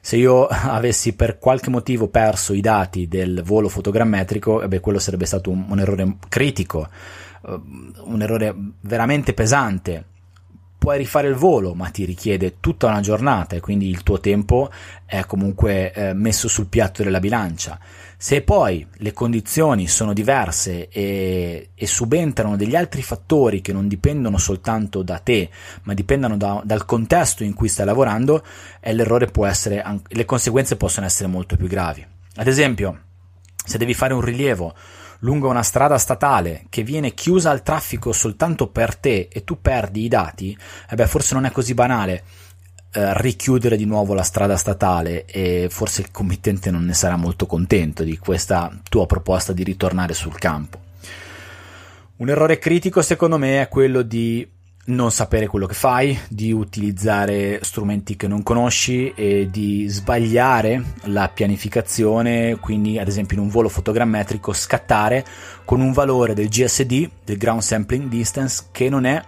Se 0.00 0.16
io 0.16 0.46
avessi 0.50 1.14
per 1.14 1.38
qualche 1.38 1.70
motivo 1.70 2.08
perso 2.08 2.52
i 2.52 2.60
dati 2.60 3.08
del 3.08 3.42
volo 3.42 3.68
fotogrammetrico, 3.68 4.62
eh 4.62 4.68
beh, 4.68 4.80
quello 4.80 4.98
sarebbe 4.98 5.26
stato 5.26 5.50
un, 5.50 5.66
un 5.68 5.80
errore 5.80 6.16
critico, 6.28 6.88
uh, 7.42 7.62
un 8.04 8.22
errore 8.22 8.54
veramente 8.80 9.34
pesante 9.34 10.04
puoi 10.78 10.96
rifare 10.96 11.28
il 11.28 11.34
volo, 11.34 11.74
ma 11.74 11.88
ti 11.88 12.04
richiede 12.04 12.60
tutta 12.60 12.86
una 12.86 13.00
giornata 13.00 13.56
e 13.56 13.60
quindi 13.60 13.88
il 13.88 14.02
tuo 14.04 14.20
tempo 14.20 14.70
è 15.04 15.24
comunque 15.26 15.92
eh, 15.92 16.12
messo 16.14 16.46
sul 16.48 16.68
piatto 16.68 17.02
della 17.02 17.18
bilancia. 17.18 17.78
Se 18.16 18.42
poi 18.42 18.86
le 18.94 19.12
condizioni 19.12 19.88
sono 19.88 20.12
diverse 20.12 20.88
e, 20.88 21.70
e, 21.74 21.86
subentrano 21.86 22.56
degli 22.56 22.74
altri 22.74 23.02
fattori 23.02 23.60
che 23.60 23.72
non 23.72 23.86
dipendono 23.86 24.38
soltanto 24.38 25.02
da 25.02 25.18
te, 25.18 25.50
ma 25.82 25.94
dipendono 25.94 26.36
da, 26.36 26.60
dal 26.64 26.84
contesto 26.84 27.44
in 27.44 27.54
cui 27.54 27.68
stai 27.68 27.86
lavorando, 27.86 28.44
eh, 28.80 28.92
l'errore 28.92 29.26
può 29.26 29.46
essere, 29.46 29.84
le 30.06 30.24
conseguenze 30.24 30.76
possono 30.76 31.06
essere 31.06 31.28
molto 31.28 31.56
più 31.56 31.66
gravi. 31.66 32.04
Ad 32.36 32.46
esempio, 32.46 33.00
se 33.64 33.78
devi 33.78 33.94
fare 33.94 34.14
un 34.14 34.20
rilievo 34.20 34.74
lungo 35.20 35.48
una 35.48 35.62
strada 35.62 35.98
statale 35.98 36.66
che 36.68 36.82
viene 36.82 37.14
chiusa 37.14 37.50
al 37.50 37.62
traffico 37.62 38.12
soltanto 38.12 38.68
per 38.68 38.96
te 38.96 39.28
e 39.30 39.44
tu 39.44 39.60
perdi 39.60 40.04
i 40.04 40.08
dati, 40.08 40.56
eh 40.88 40.94
beh, 40.94 41.06
forse 41.06 41.34
non 41.34 41.44
è 41.44 41.50
così 41.50 41.74
banale 41.74 42.24
eh, 42.92 43.20
richiudere 43.20 43.76
di 43.76 43.84
nuovo 43.84 44.14
la 44.14 44.22
strada 44.22 44.56
statale 44.56 45.24
e 45.26 45.68
forse 45.70 46.00
il 46.00 46.10
committente 46.10 46.70
non 46.70 46.84
ne 46.84 46.94
sarà 46.94 47.16
molto 47.16 47.46
contento 47.46 48.02
di 48.02 48.16
questa 48.18 48.72
tua 48.88 49.06
proposta 49.06 49.52
di 49.52 49.62
ritornare 49.62 50.14
sul 50.14 50.38
campo. 50.38 50.80
Un 52.16 52.28
errore 52.28 52.58
critico 52.58 53.02
secondo 53.02 53.38
me 53.38 53.60
è 53.60 53.68
quello 53.68 54.02
di 54.02 54.48
non 54.88 55.10
sapere 55.10 55.46
quello 55.46 55.66
che 55.66 55.74
fai, 55.74 56.18
di 56.28 56.52
utilizzare 56.52 57.60
strumenti 57.62 58.16
che 58.16 58.28
non 58.28 58.42
conosci 58.42 59.12
e 59.14 59.48
di 59.50 59.86
sbagliare 59.88 60.82
la 61.04 61.28
pianificazione, 61.28 62.56
quindi 62.58 62.98
ad 62.98 63.08
esempio 63.08 63.36
in 63.36 63.42
un 63.42 63.48
volo 63.48 63.68
fotogrammetrico 63.68 64.52
scattare 64.52 65.24
con 65.64 65.80
un 65.80 65.92
valore 65.92 66.34
del 66.34 66.48
GSD, 66.48 67.10
del 67.24 67.36
Ground 67.36 67.60
Sampling 67.60 68.08
Distance, 68.08 68.66
che 68.72 68.88
non 68.88 69.04
è 69.04 69.22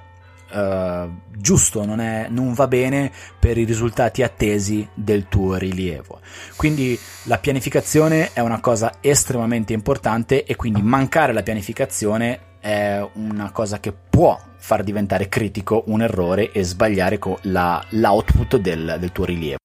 uh, 0.53 1.11
giusto, 1.37 1.85
non, 1.85 2.01
è, 2.01 2.29
non 2.31 2.55
va 2.55 2.67
bene 2.67 3.13
per 3.39 3.59
i 3.59 3.65
risultati 3.65 4.23
attesi 4.23 4.89
del 4.95 5.29
tuo 5.29 5.57
rilievo. 5.57 6.21
Quindi 6.57 6.99
la 7.25 7.37
pianificazione 7.37 8.33
è 8.33 8.41
una 8.41 8.61
cosa 8.61 8.95
estremamente 9.01 9.75
importante 9.75 10.45
e 10.45 10.57
quindi 10.57 10.81
mancare 10.81 11.35
la 11.35 11.43
pianificazione 11.43 12.49
è 12.61 13.07
una 13.15 13.51
cosa 13.53 13.79
che 13.79 13.93
può 13.93 14.49
far 14.61 14.85
diventare 14.85 15.29
critico 15.29 15.85
un 15.87 16.03
errore 16.03 16.53
e 16.53 16.63
sbagliare 16.63 17.19
la, 17.43 17.85
l'output 17.91 18.57
del, 18.59 18.97
del 19.01 19.13
tuo 19.13 19.25
rilievo. 19.25 19.59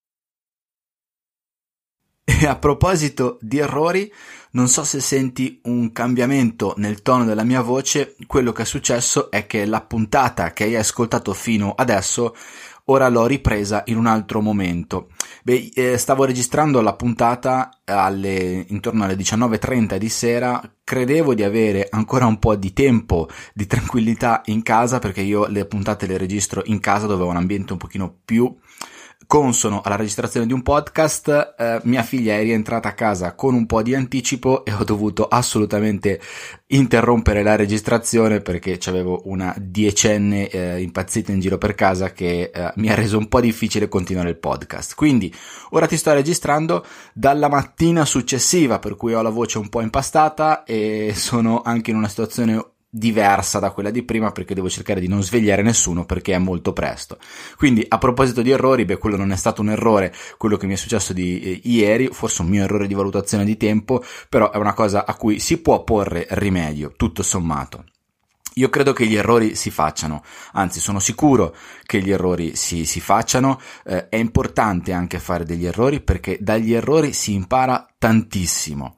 E 2.23 2.47
a 2.47 2.57
proposito 2.57 3.37
di 3.39 3.59
errori, 3.59 4.11
non 4.51 4.67
so 4.67 4.83
se 4.83 4.99
senti 4.99 5.59
un 5.65 5.91
cambiamento 5.91 6.73
nel 6.77 7.01
tono 7.01 7.23
della 7.23 7.43
mia 7.43 7.61
voce, 7.61 8.15
quello 8.25 8.51
che 8.51 8.63
è 8.63 8.65
successo 8.65 9.29
è 9.29 9.45
che 9.45 9.65
la 9.65 9.81
puntata 9.81 10.51
che 10.51 10.63
hai 10.63 10.75
ascoltato 10.75 11.33
fino 11.33 11.73
adesso 11.75 12.35
ora 12.85 13.07
l'ho 13.09 13.25
ripresa 13.25 13.83
in 13.85 13.97
un 13.97 14.05
altro 14.05 14.41
momento. 14.41 15.09
Beh, 15.43 15.71
eh, 15.73 15.97
stavo 15.97 16.25
registrando 16.25 16.81
la 16.81 16.93
puntata 16.93 17.79
alle, 17.85 18.65
intorno 18.69 19.03
alle 19.03 19.15
19.30 19.15 19.97
di 19.97 20.09
sera, 20.09 20.61
credevo 20.83 21.33
di 21.33 21.43
avere 21.43 21.87
ancora 21.89 22.25
un 22.25 22.39
po' 22.39 22.55
di 22.55 22.73
tempo 22.73 23.27
di 23.53 23.65
tranquillità 23.65 24.41
in 24.45 24.61
casa 24.61 24.99
perché 24.99 25.21
io 25.21 25.47
le 25.47 25.65
puntate 25.65 26.07
le 26.07 26.17
registro 26.17 26.61
in 26.65 26.79
casa 26.79 27.07
dove 27.07 27.23
ho 27.23 27.29
un 27.29 27.37
ambiente 27.37 27.73
un 27.73 27.79
pochino 27.79 28.13
più 28.23 28.55
consono 29.27 29.81
alla 29.81 29.95
registrazione 29.95 30.45
di 30.45 30.53
un 30.53 30.61
podcast, 30.61 31.55
eh, 31.57 31.79
mia 31.83 32.03
figlia 32.03 32.35
è 32.35 32.41
rientrata 32.41 32.89
a 32.89 32.93
casa 32.93 33.33
con 33.33 33.53
un 33.53 33.65
po' 33.65 33.81
di 33.81 33.95
anticipo 33.95 34.65
e 34.65 34.73
ho 34.73 34.83
dovuto 34.83 35.27
assolutamente 35.27 36.19
interrompere 36.67 37.43
la 37.43 37.55
registrazione 37.55 38.41
perché 38.41 38.79
avevo 38.85 39.21
una 39.25 39.53
diecenne 39.57 40.49
eh, 40.49 40.81
impazzita 40.81 41.31
in 41.31 41.39
giro 41.39 41.57
per 41.57 41.75
casa 41.75 42.11
che 42.11 42.51
eh, 42.53 42.71
mi 42.75 42.89
ha 42.89 42.95
reso 42.95 43.17
un 43.17 43.27
po' 43.27 43.41
difficile 43.41 43.87
continuare 43.87 44.29
il 44.29 44.37
podcast. 44.37 44.95
Quindi 44.95 45.33
ora 45.71 45.87
ti 45.87 45.97
sto 45.97 46.13
registrando 46.13 46.85
dalla 47.13 47.49
mattina 47.49 48.05
successiva 48.05 48.79
per 48.79 48.95
cui 48.95 49.13
ho 49.13 49.21
la 49.21 49.29
voce 49.29 49.57
un 49.57 49.69
po' 49.69 49.81
impastata 49.81 50.63
e 50.63 51.13
sono 51.15 51.61
anche 51.63 51.91
in 51.91 51.97
una 51.97 52.07
situazione 52.07 52.74
diversa 52.97 53.59
da 53.59 53.71
quella 53.71 53.89
di 53.89 54.03
prima 54.03 54.31
perché 54.31 54.53
devo 54.53 54.69
cercare 54.69 55.01
di 55.01 55.09
non 55.09 55.21
svegliare 55.21 55.61
nessuno 55.61 56.05
perché 56.05 56.33
è 56.33 56.37
molto 56.37 56.71
presto. 56.71 57.17
Quindi 57.57 57.85
a 57.85 57.97
proposito 57.97 58.41
di 58.41 58.51
errori, 58.51 58.85
beh 58.85 58.97
quello 58.97 59.17
non 59.17 59.31
è 59.31 59.35
stato 59.35 59.61
un 59.61 59.69
errore, 59.69 60.13
quello 60.37 60.55
che 60.55 60.65
mi 60.65 60.73
è 60.73 60.77
successo 60.77 61.11
di 61.11 61.41
eh, 61.41 61.59
ieri, 61.63 62.07
forse 62.07 62.41
un 62.41 62.47
mio 62.47 62.63
errore 62.63 62.87
di 62.87 62.93
valutazione 62.93 63.43
di 63.43 63.57
tempo, 63.57 64.01
però 64.29 64.49
è 64.49 64.57
una 64.57 64.73
cosa 64.73 65.05
a 65.05 65.13
cui 65.15 65.39
si 65.39 65.57
può 65.57 65.83
porre 65.83 66.25
rimedio, 66.29 66.93
tutto 66.95 67.21
sommato. 67.21 67.83
Io 68.57 68.69
credo 68.69 68.93
che 68.93 69.05
gli 69.05 69.15
errori 69.15 69.55
si 69.55 69.69
facciano, 69.69 70.23
anzi 70.53 70.79
sono 70.79 70.99
sicuro 70.99 71.53
che 71.83 72.01
gli 72.01 72.11
errori 72.11 72.55
si, 72.55 72.85
si 72.85 73.01
facciano, 73.01 73.59
eh, 73.83 74.07
è 74.07 74.15
importante 74.15 74.93
anche 74.93 75.19
fare 75.19 75.43
degli 75.43 75.65
errori 75.65 75.99
perché 75.99 76.37
dagli 76.39 76.73
errori 76.73 77.11
si 77.11 77.33
impara 77.33 77.85
tantissimo. 77.97 78.95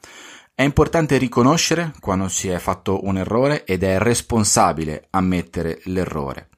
È 0.59 0.63
importante 0.63 1.17
riconoscere 1.17 1.93
quando 1.99 2.29
si 2.29 2.47
è 2.47 2.57
fatto 2.57 3.05
un 3.05 3.15
errore 3.15 3.63
ed 3.63 3.83
è 3.83 3.99
responsabile 3.99 5.05
ammettere 5.11 5.81
l'errore. 5.83 6.49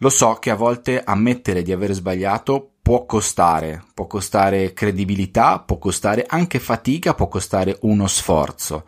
Lo 0.00 0.10
so 0.10 0.34
che 0.34 0.50
a 0.50 0.54
volte 0.54 1.02
ammettere 1.02 1.62
di 1.62 1.72
aver 1.72 1.94
sbagliato 1.94 2.72
può 2.82 3.06
costare, 3.06 3.84
può 3.94 4.06
costare 4.06 4.74
credibilità, 4.74 5.60
può 5.60 5.78
costare 5.78 6.26
anche 6.28 6.58
fatica, 6.58 7.14
può 7.14 7.28
costare 7.28 7.78
uno 7.80 8.06
sforzo. 8.06 8.84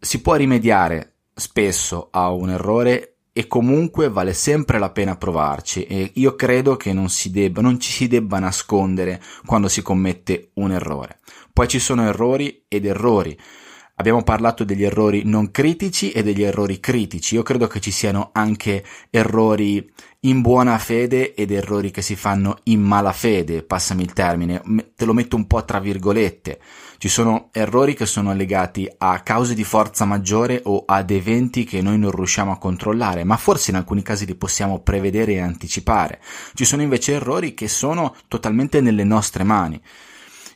Si 0.00 0.20
può 0.20 0.34
rimediare 0.34 1.18
spesso 1.32 2.08
a 2.10 2.32
un 2.32 2.50
errore 2.50 3.18
e 3.32 3.46
comunque 3.46 4.08
vale 4.08 4.32
sempre 4.32 4.80
la 4.80 4.90
pena 4.90 5.16
provarci 5.16 5.84
e 5.84 6.10
io 6.14 6.34
credo 6.34 6.74
che 6.74 6.92
non, 6.92 7.08
si 7.10 7.30
debba, 7.30 7.60
non 7.60 7.78
ci 7.78 7.92
si 7.92 8.08
debba 8.08 8.40
nascondere 8.40 9.22
quando 9.46 9.68
si 9.68 9.82
commette 9.82 10.50
un 10.54 10.72
errore. 10.72 11.20
Poi 11.52 11.68
ci 11.68 11.78
sono 11.78 12.04
errori 12.04 12.64
ed 12.66 12.86
errori. 12.86 13.38
Abbiamo 13.96 14.24
parlato 14.24 14.64
degli 14.64 14.82
errori 14.82 15.22
non 15.24 15.52
critici 15.52 16.10
e 16.10 16.24
degli 16.24 16.42
errori 16.42 16.80
critici. 16.80 17.36
Io 17.36 17.44
credo 17.44 17.68
che 17.68 17.80
ci 17.80 17.92
siano 17.92 18.30
anche 18.32 18.84
errori 19.08 19.88
in 20.20 20.40
buona 20.40 20.78
fede 20.78 21.32
ed 21.34 21.52
errori 21.52 21.92
che 21.92 22.02
si 22.02 22.16
fanno 22.16 22.58
in 22.64 22.82
mala 22.82 23.12
fede, 23.12 23.62
passami 23.62 24.02
il 24.02 24.12
termine, 24.12 24.62
te 24.96 25.04
lo 25.04 25.12
metto 25.12 25.36
un 25.36 25.46
po' 25.46 25.64
tra 25.64 25.78
virgolette. 25.78 26.58
Ci 26.98 27.08
sono 27.08 27.50
errori 27.52 27.94
che 27.94 28.06
sono 28.06 28.34
legati 28.34 28.90
a 28.98 29.20
cause 29.20 29.54
di 29.54 29.62
forza 29.62 30.04
maggiore 30.04 30.60
o 30.64 30.82
ad 30.86 31.10
eventi 31.10 31.62
che 31.62 31.80
noi 31.80 31.96
non 31.96 32.10
riusciamo 32.10 32.50
a 32.50 32.58
controllare, 32.58 33.22
ma 33.22 33.36
forse 33.36 33.70
in 33.70 33.76
alcuni 33.76 34.02
casi 34.02 34.26
li 34.26 34.34
possiamo 34.34 34.80
prevedere 34.80 35.34
e 35.34 35.40
anticipare. 35.40 36.20
Ci 36.54 36.64
sono 36.64 36.82
invece 36.82 37.12
errori 37.12 37.54
che 37.54 37.68
sono 37.68 38.16
totalmente 38.26 38.80
nelle 38.80 39.04
nostre 39.04 39.44
mani. 39.44 39.80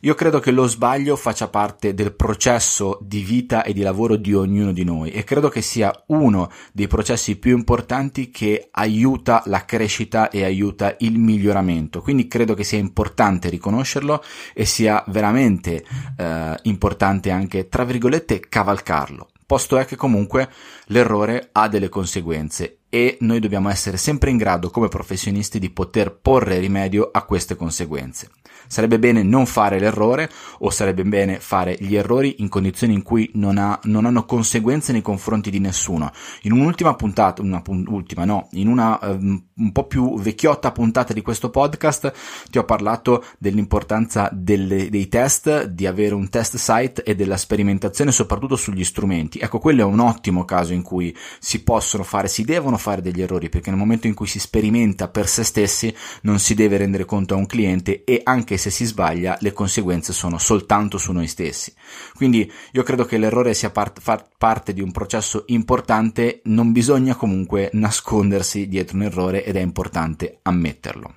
Io 0.01 0.15
credo 0.15 0.39
che 0.39 0.51
lo 0.51 0.65
sbaglio 0.65 1.15
faccia 1.17 1.49
parte 1.49 1.93
del 1.93 2.13
processo 2.13 2.99
di 3.01 3.21
vita 3.21 3.63
e 3.63 3.73
di 3.73 3.81
lavoro 3.81 4.15
di 4.15 4.33
ognuno 4.33 4.71
di 4.71 4.85
noi 4.85 5.11
e 5.11 5.25
credo 5.25 5.49
che 5.49 5.61
sia 5.61 5.91
uno 6.07 6.49
dei 6.71 6.87
processi 6.87 7.37
più 7.37 7.57
importanti 7.57 8.29
che 8.29 8.69
aiuta 8.71 9.43
la 9.47 9.65
crescita 9.65 10.29
e 10.29 10.43
aiuta 10.45 10.95
il 10.99 11.19
miglioramento. 11.19 12.01
Quindi 12.01 12.27
credo 12.27 12.53
che 12.53 12.63
sia 12.63 12.79
importante 12.79 13.49
riconoscerlo 13.49 14.23
e 14.53 14.65
sia 14.65 15.03
veramente 15.07 15.83
eh, 16.17 16.55
importante 16.63 17.29
anche, 17.29 17.67
tra 17.67 17.83
virgolette, 17.83 18.39
cavalcarlo 18.39 19.29
posto 19.49 19.79
è 19.79 19.85
che 19.85 19.95
comunque 19.95 20.47
l'errore 20.89 21.49
ha 21.53 21.67
delle 21.67 21.89
conseguenze 21.89 22.78
e 22.89 23.17
noi 23.21 23.39
dobbiamo 23.39 23.69
essere 23.69 23.97
sempre 23.97 24.31
in 24.31 24.37
grado 24.37 24.69
come 24.71 24.87
professionisti 24.87 25.59
di 25.59 25.69
poter 25.69 26.11
porre 26.15 26.59
rimedio 26.59 27.09
a 27.11 27.23
queste 27.23 27.55
conseguenze. 27.55 28.29
Sarebbe 28.67 28.99
bene 28.99 29.23
non 29.23 29.47
fare 29.47 29.79
l'errore 29.79 30.29
o 30.59 30.69
sarebbe 30.69 31.03
bene 31.03 31.39
fare 31.39 31.75
gli 31.79 31.95
errori 31.95 32.35
in 32.39 32.49
condizioni 32.49 32.93
in 32.93 33.01
cui 33.01 33.29
non, 33.33 33.57
ha, 33.57 33.79
non 33.83 34.05
hanno 34.05 34.25
conseguenze 34.25 34.91
nei 34.91 35.01
confronti 35.01 35.49
di 35.49 35.59
nessuno. 35.59 36.11
In 36.43 36.51
un'ultima 36.51 36.93
puntata, 36.93 37.41
una 37.41 37.63
ultima 37.65 38.25
no, 38.25 38.47
in 38.51 38.67
una 38.67 38.99
um, 39.01 39.43
un 39.55 39.71
po' 39.71 39.85
più 39.85 40.19
vecchiotta 40.19 40.71
puntata 40.71 41.13
di 41.13 41.21
questo 41.21 41.49
podcast 41.49 42.13
ti 42.51 42.59
ho 42.59 42.63
parlato 42.63 43.25
dell'importanza 43.39 44.29
delle, 44.31 44.89
dei 44.89 45.07
test, 45.07 45.65
di 45.65 45.87
avere 45.87 46.13
un 46.13 46.29
test 46.29 46.57
site 46.57 47.03
e 47.03 47.15
della 47.15 47.37
sperimentazione 47.37 48.11
soprattutto 48.11 48.55
sugli 48.55 48.83
strumenti. 48.83 49.39
Ecco, 49.39 49.59
quello 49.59 49.81
è 49.81 49.85
un 49.85 49.99
ottimo 49.99 50.45
caso 50.45 50.73
in 50.73 50.83
cui 50.83 51.15
si 51.39 51.63
possono 51.63 52.03
fare, 52.03 52.27
si 52.27 52.43
devono 52.43 52.77
fare 52.79 53.01
degli 53.01 53.21
errori 53.21 53.49
perché 53.49 53.69
nel 53.69 53.79
momento 53.79 54.07
in 54.07 54.13
cui 54.13 54.27
si 54.27 54.39
sperimenta 54.39 55.07
per 55.07 55.27
se 55.27 55.43
stessi 55.43 55.93
non 56.21 56.39
si 56.39 56.55
deve 56.55 56.77
rendere 56.77 57.05
conto 57.05 57.33
a 57.33 57.37
un 57.37 57.45
cliente 57.45 58.03
e 58.03 58.21
anche 58.23 58.57
se 58.57 58.69
si 58.69 58.85
sbaglia 58.85 59.37
le 59.41 59.53
conseguenze 59.53 60.13
sono 60.13 60.37
soltanto 60.37 60.97
su 60.97 61.11
noi 61.11 61.27
stessi. 61.27 61.73
Quindi 62.15 62.51
io 62.71 62.83
credo 62.83 63.05
che 63.05 63.17
l'errore 63.17 63.53
sia 63.53 63.69
part- 63.69 64.01
parte 64.37 64.73
di 64.73 64.81
un 64.81 64.91
processo 64.91 65.43
importante, 65.47 66.41
non 66.45 66.71
bisogna 66.71 67.15
comunque 67.15 67.69
nascondersi 67.73 68.67
dietro 68.67 68.97
un 68.97 69.03
errore 69.03 69.43
ed 69.43 69.55
è 69.55 69.61
importante 69.61 70.39
ammetterlo. 70.41 71.13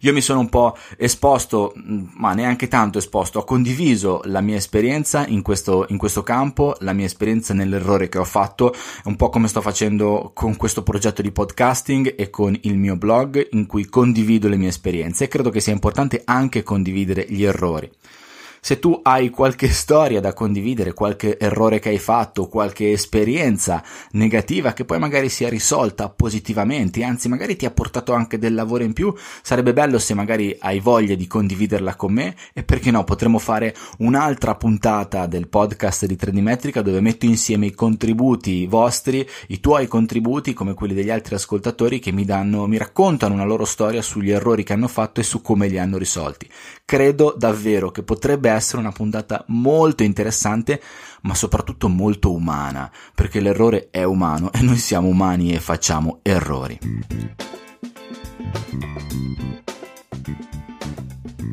Io 0.00 0.12
mi 0.12 0.20
sono 0.20 0.40
un 0.40 0.48
po' 0.48 0.76
esposto, 0.96 1.72
mm, 1.76 2.06
ma 2.14 2.32
neanche 2.34 2.68
tanto 2.68 2.98
esposto, 2.98 3.40
ho 3.40 3.44
condiviso 3.44 4.20
la 4.24 4.40
mia 4.40 4.56
esperienza 4.56 5.26
in 5.26 5.42
questo, 5.42 5.86
in 5.88 5.98
questo 5.98 6.22
campo, 6.22 6.76
la 6.80 6.92
mia 6.92 7.06
esperienza 7.06 7.54
nell'errore 7.54 8.08
che 8.08 8.18
ho 8.18 8.24
fatto, 8.24 8.74
un 9.04 9.16
po' 9.16 9.28
come 9.28 9.48
sto 9.48 9.60
facendo 9.60 10.30
con 10.34 10.56
questo 10.56 10.82
progetto 10.82 11.22
di 11.22 11.32
podcasting 11.32 12.14
e 12.16 12.30
con 12.30 12.56
il 12.62 12.76
mio 12.76 12.96
blog 12.96 13.48
in 13.52 13.66
cui 13.66 13.86
condivido 13.86 14.48
le 14.48 14.56
mie 14.56 14.68
esperienze 14.68 15.24
e 15.24 15.28
credo 15.28 15.50
che 15.50 15.60
sia 15.60 15.72
importante 15.72 16.22
anche 16.24 16.62
condividere 16.62 17.26
gli 17.28 17.44
errori. 17.44 17.90
Se 18.60 18.78
tu 18.78 18.98
hai 19.02 19.30
qualche 19.30 19.68
storia 19.68 20.20
da 20.20 20.32
condividere, 20.32 20.92
qualche 20.92 21.38
errore 21.38 21.78
che 21.78 21.90
hai 21.90 21.98
fatto, 21.98 22.48
qualche 22.48 22.92
esperienza 22.92 23.82
negativa 24.12 24.72
che 24.72 24.84
poi 24.84 24.98
magari 24.98 25.28
sia 25.28 25.48
risolta 25.48 26.08
positivamente, 26.08 27.04
anzi 27.04 27.28
magari 27.28 27.56
ti 27.56 27.66
ha 27.66 27.70
portato 27.70 28.12
anche 28.12 28.38
del 28.38 28.54
lavoro 28.54 28.84
in 28.84 28.92
più, 28.92 29.14
sarebbe 29.42 29.72
bello 29.72 29.98
se 29.98 30.14
magari 30.14 30.56
hai 30.60 30.80
voglia 30.80 31.14
di 31.14 31.26
condividerla 31.26 31.94
con 31.94 32.12
me 32.12 32.34
e 32.52 32.62
perché 32.62 32.90
no, 32.90 33.04
potremmo 33.04 33.38
fare 33.38 33.74
un'altra 33.98 34.54
puntata 34.54 35.26
del 35.26 35.48
podcast 35.48 36.06
di 36.06 36.16
3D 36.16 36.40
Metrica 36.40 36.82
dove 36.82 37.00
metto 37.00 37.26
insieme 37.26 37.66
i 37.66 37.74
contributi 37.74 38.66
vostri, 38.66 39.26
i 39.48 39.60
tuoi 39.60 39.86
contributi 39.86 40.52
come 40.52 40.74
quelli 40.74 40.94
degli 40.94 41.10
altri 41.10 41.34
ascoltatori 41.34 41.98
che 41.98 42.12
mi 42.12 42.24
danno, 42.24 42.66
mi 42.66 42.76
raccontano 42.78 43.34
una 43.34 43.44
loro 43.44 43.64
storia 43.64 44.02
sugli 44.02 44.30
errori 44.30 44.64
che 44.64 44.72
hanno 44.72 44.88
fatto 44.88 45.20
e 45.20 45.24
su 45.24 45.40
come 45.40 45.68
li 45.68 45.78
hanno 45.78 45.98
risolti. 45.98 46.48
Credo 46.90 47.34
davvero 47.36 47.90
che 47.90 48.02
potrebbe 48.02 48.48
essere 48.48 48.78
una 48.78 48.92
puntata 48.92 49.44
molto 49.48 50.04
interessante, 50.04 50.80
ma 51.20 51.34
soprattutto 51.34 51.90
molto 51.90 52.32
umana, 52.32 52.90
perché 53.14 53.40
l'errore 53.40 53.88
è 53.90 54.04
umano 54.04 54.50
e 54.50 54.62
noi 54.62 54.78
siamo 54.78 55.08
umani 55.08 55.52
e 55.52 55.60
facciamo 55.60 56.20
errori. 56.22 56.78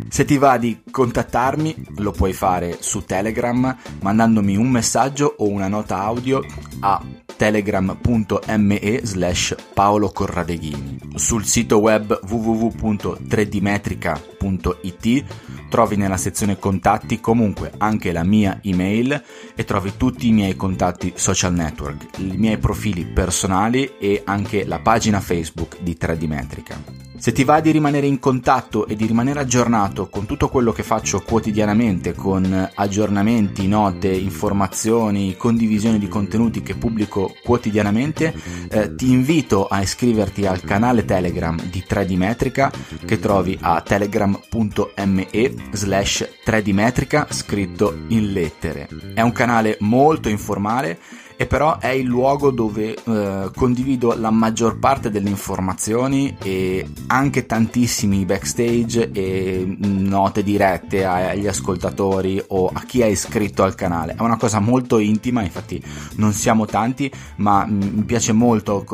Se 0.08 0.24
ti 0.24 0.38
va 0.38 0.58
di 0.58 0.84
contattarmi, 0.90 1.88
lo 1.98 2.12
puoi 2.12 2.32
fare 2.32 2.78
su 2.80 3.04
Telegram 3.04 3.76
mandandomi 4.04 4.56
un 4.56 4.70
messaggio 4.70 5.36
o 5.40 5.50
una 5.50 5.68
nota 5.68 5.98
audio 5.98 6.42
a 6.80 7.04
telegram.me 7.36 9.02
slash 9.04 9.56
Paolo 9.74 10.12
Corradeghini. 10.12 11.00
Sul 11.16 11.44
sito 11.46 11.80
web 11.80 12.20
www.3dmetrica.it 12.28 15.24
trovi 15.70 15.96
nella 15.98 16.18
sezione 16.18 16.58
contatti 16.58 17.20
comunque 17.20 17.72
anche 17.78 18.12
la 18.12 18.24
mia 18.24 18.60
email 18.64 19.24
e 19.56 19.64
trovi 19.64 19.94
tutti 19.98 20.28
i 20.28 20.32
miei 20.32 20.56
contatti 20.56 21.14
social 21.16 21.54
network, 21.54 22.18
i 22.20 22.38
miei 22.38 22.58
profili 22.58 23.06
personali 23.06 23.94
e 24.00 24.22
anche 24.26 24.66
la 24.66 24.80
pagina 24.80 25.20
Facebook 25.20 25.80
di 25.82 25.96
3D 26.00 26.28
Metrica. 26.28 27.05
Se 27.18 27.32
ti 27.32 27.44
va 27.44 27.60
di 27.60 27.72
rimanere 27.72 28.08
in 28.08 28.20
contatto 28.20 28.88
e 28.88 28.96
di 28.96 29.06
rimanere 29.06 29.40
aggiornato 29.40 30.10
con 30.10 30.26
tutto 30.26 30.50
quello 30.50 30.72
che 30.72 30.84
faccio 30.84 31.22
quotidianamente, 31.22 32.14
con 32.14 32.70
aggiornamenti, 32.74 33.68
note, 33.68 34.10
informazioni, 34.10 35.36
condivisioni 35.36 35.98
di 35.98 36.08
contenuti 36.08 36.62
che 36.62 36.76
pubblico 36.76 37.34
quotidianamente, 37.44 38.34
eh, 38.70 38.96
ti 38.96 39.12
invito 39.12 39.66
a 39.66 39.82
iscriverti 39.82 40.46
al 40.46 40.62
canale 40.62 41.06
Telegram 41.06 41.60
di 41.70 41.84
3D 41.88 42.16
Metrica 42.16 42.72
che 43.06 43.20
trovi 43.20 43.58
a 43.62 43.82
telegram.me 43.82 45.28
slash 45.72 46.30
3D 46.46 46.74
Metrica 46.74 47.28
scritto 47.30 48.04
in 48.10 48.32
lettere. 48.34 48.88
È 49.14 49.22
un 49.22 49.32
canale 49.32 49.78
molto 49.80 50.30
informale 50.30 51.00
e 51.38 51.46
però 51.46 51.80
è 51.80 51.90
il 51.90 52.06
luogo 52.06 52.52
dove 52.52 52.96
eh, 52.96 53.52
condivido 53.56 54.16
la 54.18 54.32
maggior 54.32 54.80
parte 54.80 55.10
delle 55.10 55.30
informazioni 55.30 56.36
e 56.42 56.88
anche 57.08 57.46
tantissimi 57.46 58.26
backstage 58.26 59.12
e 59.12 59.78
note 59.80 60.44
dirette 60.44 61.06
agli 61.06 61.48
ascoltatori 61.48 62.42
o 62.48 62.70
a 62.72 62.84
chi 62.84 63.02
è 63.02 63.06
iscritto 63.06 63.64
al 63.64 63.76
canale. 63.76 64.16
È 64.16 64.22
una 64.22 64.38
cosa 64.38 64.60
molto 64.60 64.98
intima, 64.98 65.42
infatti 65.42 65.82
non 66.16 66.32
siamo 66.34 66.66
tanti, 66.66 67.12
ma 67.38 67.66
mi 67.66 68.04
piace 68.04 68.32
molto 68.32 68.86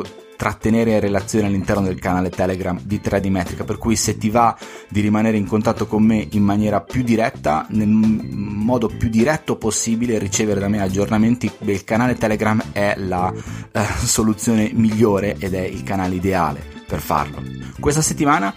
trattenere 0.42 0.98
relazioni 0.98 1.46
all'interno 1.46 1.82
del 1.82 2.00
canale 2.00 2.28
Telegram 2.28 2.76
di 2.82 3.00
3D 3.00 3.30
Metrica, 3.30 3.62
per 3.62 3.78
cui 3.78 3.94
se 3.94 4.18
ti 4.18 4.28
va 4.28 4.58
di 4.88 5.00
rimanere 5.00 5.36
in 5.36 5.46
contatto 5.46 5.86
con 5.86 6.02
me 6.02 6.26
in 6.32 6.42
maniera 6.42 6.80
più 6.80 7.04
diretta, 7.04 7.64
nel 7.68 7.86
modo 7.86 8.88
più 8.88 9.08
diretto 9.08 9.54
possibile, 9.54 10.18
ricevere 10.18 10.58
da 10.58 10.66
me 10.66 10.82
aggiornamenti, 10.82 11.48
il 11.60 11.84
canale 11.84 12.16
Telegram 12.16 12.60
è 12.72 12.94
la 12.96 13.32
eh, 13.70 13.84
soluzione 14.02 14.72
migliore 14.74 15.36
ed 15.38 15.54
è 15.54 15.62
il 15.62 15.84
canale 15.84 16.16
ideale 16.16 16.60
per 16.88 16.98
farlo. 16.98 17.40
Questa 17.78 18.02
settimana 18.02 18.52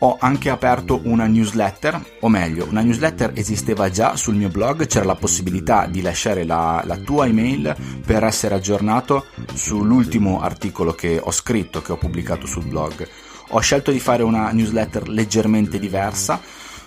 ho 0.00 0.16
anche 0.20 0.50
aperto 0.50 1.00
una 1.04 1.26
newsletter, 1.26 2.18
o 2.20 2.28
meglio, 2.28 2.66
una 2.68 2.82
newsletter 2.82 3.32
esisteva 3.34 3.90
già 3.90 4.16
sul 4.16 4.36
mio 4.36 4.48
blog, 4.48 4.86
c'era 4.86 5.04
la 5.04 5.16
possibilità 5.16 5.86
di 5.86 6.02
lasciare 6.02 6.44
la, 6.44 6.82
la 6.84 6.96
tua 6.96 7.26
email 7.26 7.74
per 8.06 8.22
essere 8.24 8.54
aggiornato 8.54 9.26
sull'ultimo 9.52 10.40
articolo 10.40 10.92
che 10.92 11.20
ho 11.22 11.32
scritto, 11.32 11.82
che 11.82 11.92
ho 11.92 11.96
pubblicato 11.96 12.46
sul 12.46 12.66
blog. 12.66 13.08
Ho 13.50 13.60
scelto 13.60 13.90
di 13.90 13.98
fare 13.98 14.22
una 14.22 14.50
newsletter 14.52 15.08
leggermente 15.08 15.78
diversa, 15.78 16.40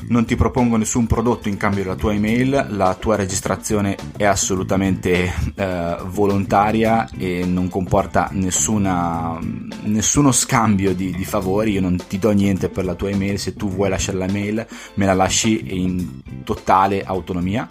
non 0.08 0.26
ti 0.26 0.36
propongo 0.36 0.78
nessun 0.78 1.08
prodotto 1.08 1.50
in 1.50 1.58
cambio 1.58 1.84
della 1.84 1.96
tua 1.96 2.14
email, 2.14 2.68
la 2.70 2.96
tua 2.96 3.16
registrazione 3.16 3.98
è 4.18 4.26
assolutamente 4.26 5.34
eh, 5.56 5.98
volontaria 6.06 7.08
e 7.18 7.46
non 7.46 7.70
comporta 7.70 8.30
nessuna, 8.32 9.40
nessuno 9.84 10.32
scambio 10.32 10.94
di, 10.94 11.12
di, 11.12 11.26
favori, 11.26 11.72
io 11.72 11.82
non 11.82 11.98
ti 12.08 12.20
do 12.20 12.32
niente 12.32 12.70
per 12.70 12.86
la 12.86 12.96
tua 12.96 13.10
email, 13.10 13.40
se 13.40 13.56
tu 13.56 13.70
vuoi 13.70 13.90
lasciare 13.90 14.18
la 14.18 14.32
mail 14.32 14.66
me 14.96 15.06
la 15.06 15.14
lasci 15.14 15.80
in 15.82 16.22
totale 16.44 17.04
autonomia. 17.04 17.68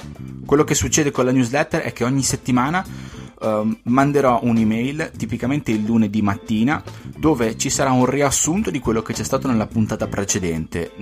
Quello 0.46 0.64
che 0.64 0.74
succede 0.74 1.10
con 1.10 1.24
la 1.24 1.32
newsletter 1.32 1.82
è 1.82 1.92
che 1.92 2.04
ogni 2.04 2.22
settimana 2.22 2.84
uh, 3.40 3.76
manderò 3.85 4.40
un'email, 4.42 5.12
tipicamente 5.16 5.70
il 5.70 5.85
lunedì 5.85 6.22
mattina, 6.22 6.83
dove 7.16 7.57
ci 7.57 7.70
sarà 7.70 7.90
un 7.90 8.07
riassunto 8.07 8.70
di 8.70 8.79
quello 8.79 9.03
che 9.03 9.12
c'è 9.12 9.24
stato 9.24 9.48
nella 9.48 9.66
puntata 9.66 10.07
precedente. 10.07 10.92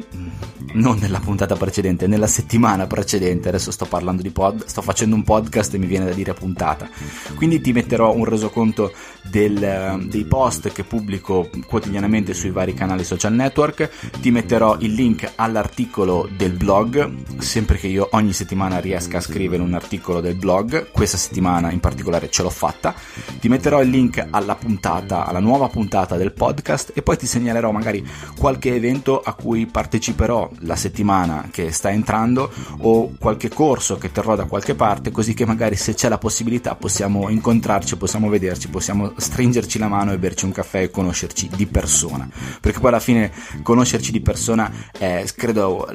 Non 0.73 0.99
nella 0.99 1.21
puntata 1.21 1.57
precedente, 1.57 2.07
nella 2.07 2.27
settimana 2.27 2.87
precedente. 2.87 3.49
Adesso 3.49 3.71
sto 3.71 3.87
parlando 3.87 4.23
di 4.23 4.31
pod, 4.31 4.65
sto 4.67 4.83
facendo 4.83 5.15
un 5.15 5.23
podcast 5.23 5.75
e 5.75 5.79
mi 5.79 5.87
viene 5.87 6.05
da 6.05 6.13
dire 6.13 6.35
puntata. 6.35 6.89
Quindi 7.37 7.61
ti 7.61 7.73
metterò 7.73 8.15
un 8.15 8.25
resoconto 8.25 8.93
del, 9.23 10.07
dei 10.09 10.25
post 10.25 10.73
che 10.73 10.85
pubblico 10.85 11.49
quotidianamente 11.67 12.35
sui 12.35 12.51
vari 12.51 12.75
canali 12.75 13.05
social 13.05 13.33
network. 13.33 13.89
Ti 14.21 14.31
metterò 14.31 14.77
il 14.81 14.93
link 14.93 15.33
all'articolo 15.37 16.29
del 16.37 16.53
blog, 16.53 17.39
sempre 17.39 17.79
che 17.79 17.87
io 17.87 18.09
ogni 18.13 18.33
settimana 18.33 18.79
riesca 18.79 19.19
a 19.19 19.23
scrivere 19.23 19.63
un 19.63 19.75
articolo 19.75 20.21
del 20.21 20.37
blog. 20.37 20.91
Questa 20.91 21.17
settimana 21.17 21.71
in 21.71 21.81
particolare 21.81 22.28
ce 22.29 22.43
l'ho 22.43 22.51
fatta. 22.51 22.95
Ti 23.41 23.49
metterò 23.49 23.83
il 23.83 23.91
link 23.91 24.27
alla 24.31 24.55
puntata, 24.55 25.27
alla 25.27 25.41
nuova 25.41 25.69
puntata 25.69 26.17
del 26.17 26.33
podcast 26.33 26.93
e 26.95 27.03
poi 27.03 27.17
ti 27.17 27.27
segnalerò 27.27 27.71
magari 27.71 28.07
qualche 28.37 28.75
evento 28.75 29.21
a 29.21 29.35
cui 29.35 29.67
parteciperò 29.67 30.51
la 30.61 30.77
settimana 30.77 31.49
che 31.51 31.73
sta 31.73 31.91
entrando 31.91 32.51
o 32.81 33.13
qualche 33.19 33.49
corso 33.49 33.97
che 33.97 34.13
terrò 34.13 34.37
da 34.37 34.45
qualche 34.45 34.75
parte, 34.75 35.11
così 35.11 35.35
che 35.35 35.47
magari 35.47 35.77
se 35.77 35.95
c'è 35.95 36.09
la 36.09 36.19
possibilità 36.19 36.75
possiamo 36.75 37.29
incontrarci, 37.29 37.97
possiamo 37.97 38.29
vederci, 38.29 38.69
possiamo 38.69 39.13
stringerci 39.17 39.79
la 39.79 39.89
mano 39.89 40.13
e 40.13 40.19
berci 40.19 40.45
un 40.45 40.53
caffè 40.53 40.83
e 40.83 40.91
conoscerci 40.91 41.51
di 41.55 41.67
persona. 41.67 42.29
Perché 42.61 42.79
poi 42.79 42.89
alla 42.89 43.01
fine 43.01 43.33
conoscerci 43.63 44.13
di 44.13 44.21
persona 44.21 44.71
è, 44.97 45.25
credo, 45.35 45.89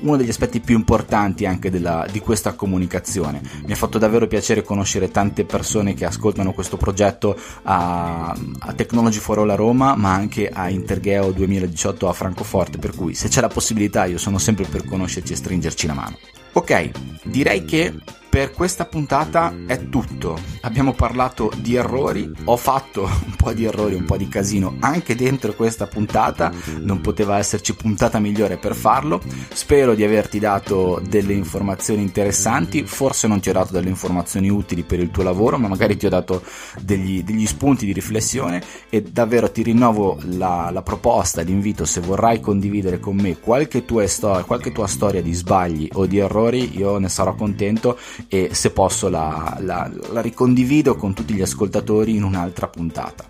uno 0.00 0.16
degli 0.16 0.28
aspetti 0.28 0.60
più 0.60 0.76
importanti 0.76 1.46
anche 1.46 1.70
della, 1.70 2.06
di 2.10 2.20
questa 2.20 2.54
comunicazione. 2.54 3.40
Mi 3.64 3.72
ha 3.72 3.76
fatto 3.76 3.98
davvero 3.98 4.26
piacere 4.26 4.62
conoscere 4.62 4.73
conoscere 4.74 5.10
tante 5.10 5.44
persone 5.44 5.94
che 5.94 6.04
ascoltano 6.04 6.52
questo 6.52 6.76
progetto 6.76 7.38
a, 7.62 8.36
a 8.58 8.72
Technology 8.72 9.20
for 9.20 9.38
All 9.38 9.50
a 9.50 9.54
Roma, 9.54 9.94
ma 9.94 10.12
anche 10.12 10.48
a 10.48 10.68
Intergeo 10.68 11.30
2018 11.30 12.08
a 12.08 12.12
Francoforte, 12.12 12.78
per 12.78 12.94
cui 12.94 13.14
se 13.14 13.28
c'è 13.28 13.40
la 13.40 13.48
possibilità 13.48 14.04
io 14.04 14.18
sono 14.18 14.38
sempre 14.38 14.64
per 14.64 14.84
conoscerci 14.84 15.32
e 15.32 15.36
stringerci 15.36 15.86
la 15.86 15.94
mano. 15.94 16.18
Ok, 16.54 16.90
direi 17.22 17.64
che 17.64 17.94
per 18.34 18.50
questa 18.50 18.84
puntata 18.84 19.54
è 19.64 19.88
tutto. 19.88 20.36
Abbiamo 20.62 20.92
parlato 20.92 21.52
di 21.56 21.76
errori, 21.76 22.28
ho 22.46 22.56
fatto 22.56 23.02
un 23.26 23.36
po' 23.36 23.52
di 23.52 23.64
errori, 23.64 23.94
un 23.94 24.06
po' 24.06 24.16
di 24.16 24.26
casino 24.26 24.74
anche 24.80 25.14
dentro 25.14 25.52
questa 25.52 25.86
puntata, 25.86 26.50
non 26.80 27.00
poteva 27.00 27.38
esserci 27.38 27.76
puntata 27.76 28.18
migliore 28.18 28.56
per 28.56 28.74
farlo. 28.74 29.22
Spero 29.52 29.94
di 29.94 30.02
averti 30.02 30.40
dato 30.40 31.00
delle 31.08 31.32
informazioni 31.32 32.02
interessanti, 32.02 32.84
forse 32.84 33.28
non 33.28 33.38
ti 33.38 33.50
ho 33.50 33.52
dato 33.52 33.72
delle 33.72 33.88
informazioni 33.88 34.50
utili 34.50 34.82
per 34.82 34.98
il 34.98 35.12
tuo 35.12 35.22
lavoro, 35.22 35.56
ma 35.56 35.68
magari 35.68 35.96
ti 35.96 36.06
ho 36.06 36.10
dato 36.10 36.42
degli, 36.80 37.22
degli 37.22 37.46
spunti 37.46 37.86
di 37.86 37.92
riflessione 37.92 38.60
e 38.90 39.00
davvero 39.00 39.48
ti 39.48 39.62
rinnovo 39.62 40.18
la, 40.30 40.70
la 40.72 40.82
proposta, 40.82 41.42
l'invito, 41.42 41.84
se 41.84 42.00
vorrai 42.00 42.40
condividere 42.40 42.98
con 42.98 43.14
me 43.14 43.38
qualche 43.38 43.84
tua, 43.84 44.04
storia, 44.08 44.42
qualche 44.42 44.72
tua 44.72 44.88
storia 44.88 45.22
di 45.22 45.32
sbagli 45.32 45.88
o 45.92 46.06
di 46.06 46.18
errori, 46.18 46.76
io 46.76 46.98
ne 46.98 47.08
sarò 47.08 47.36
contento 47.36 47.96
e 48.28 48.50
se 48.52 48.70
posso 48.70 49.08
la, 49.08 49.56
la, 49.60 49.90
la 50.10 50.20
ricondivido 50.20 50.94
con 50.96 51.14
tutti 51.14 51.34
gli 51.34 51.42
ascoltatori 51.42 52.16
in 52.16 52.24
un'altra 52.24 52.68
puntata. 52.68 53.24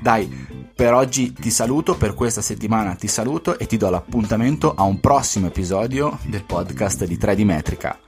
Dai, 0.00 0.60
Per 0.74 0.94
oggi 0.94 1.32
ti 1.32 1.50
saluto, 1.50 1.96
per 1.96 2.14
questa 2.14 2.40
settimana 2.40 2.94
ti 2.94 3.06
saluto 3.06 3.58
e 3.58 3.66
ti 3.66 3.76
do 3.76 3.90
l'appuntamento 3.90 4.74
a 4.74 4.82
un 4.82 5.00
prossimo 5.00 5.46
episodio 5.46 6.18
del 6.24 6.44
podcast 6.44 7.04
di 7.04 7.16
3D 7.16 7.44
Metrica. 7.44 7.98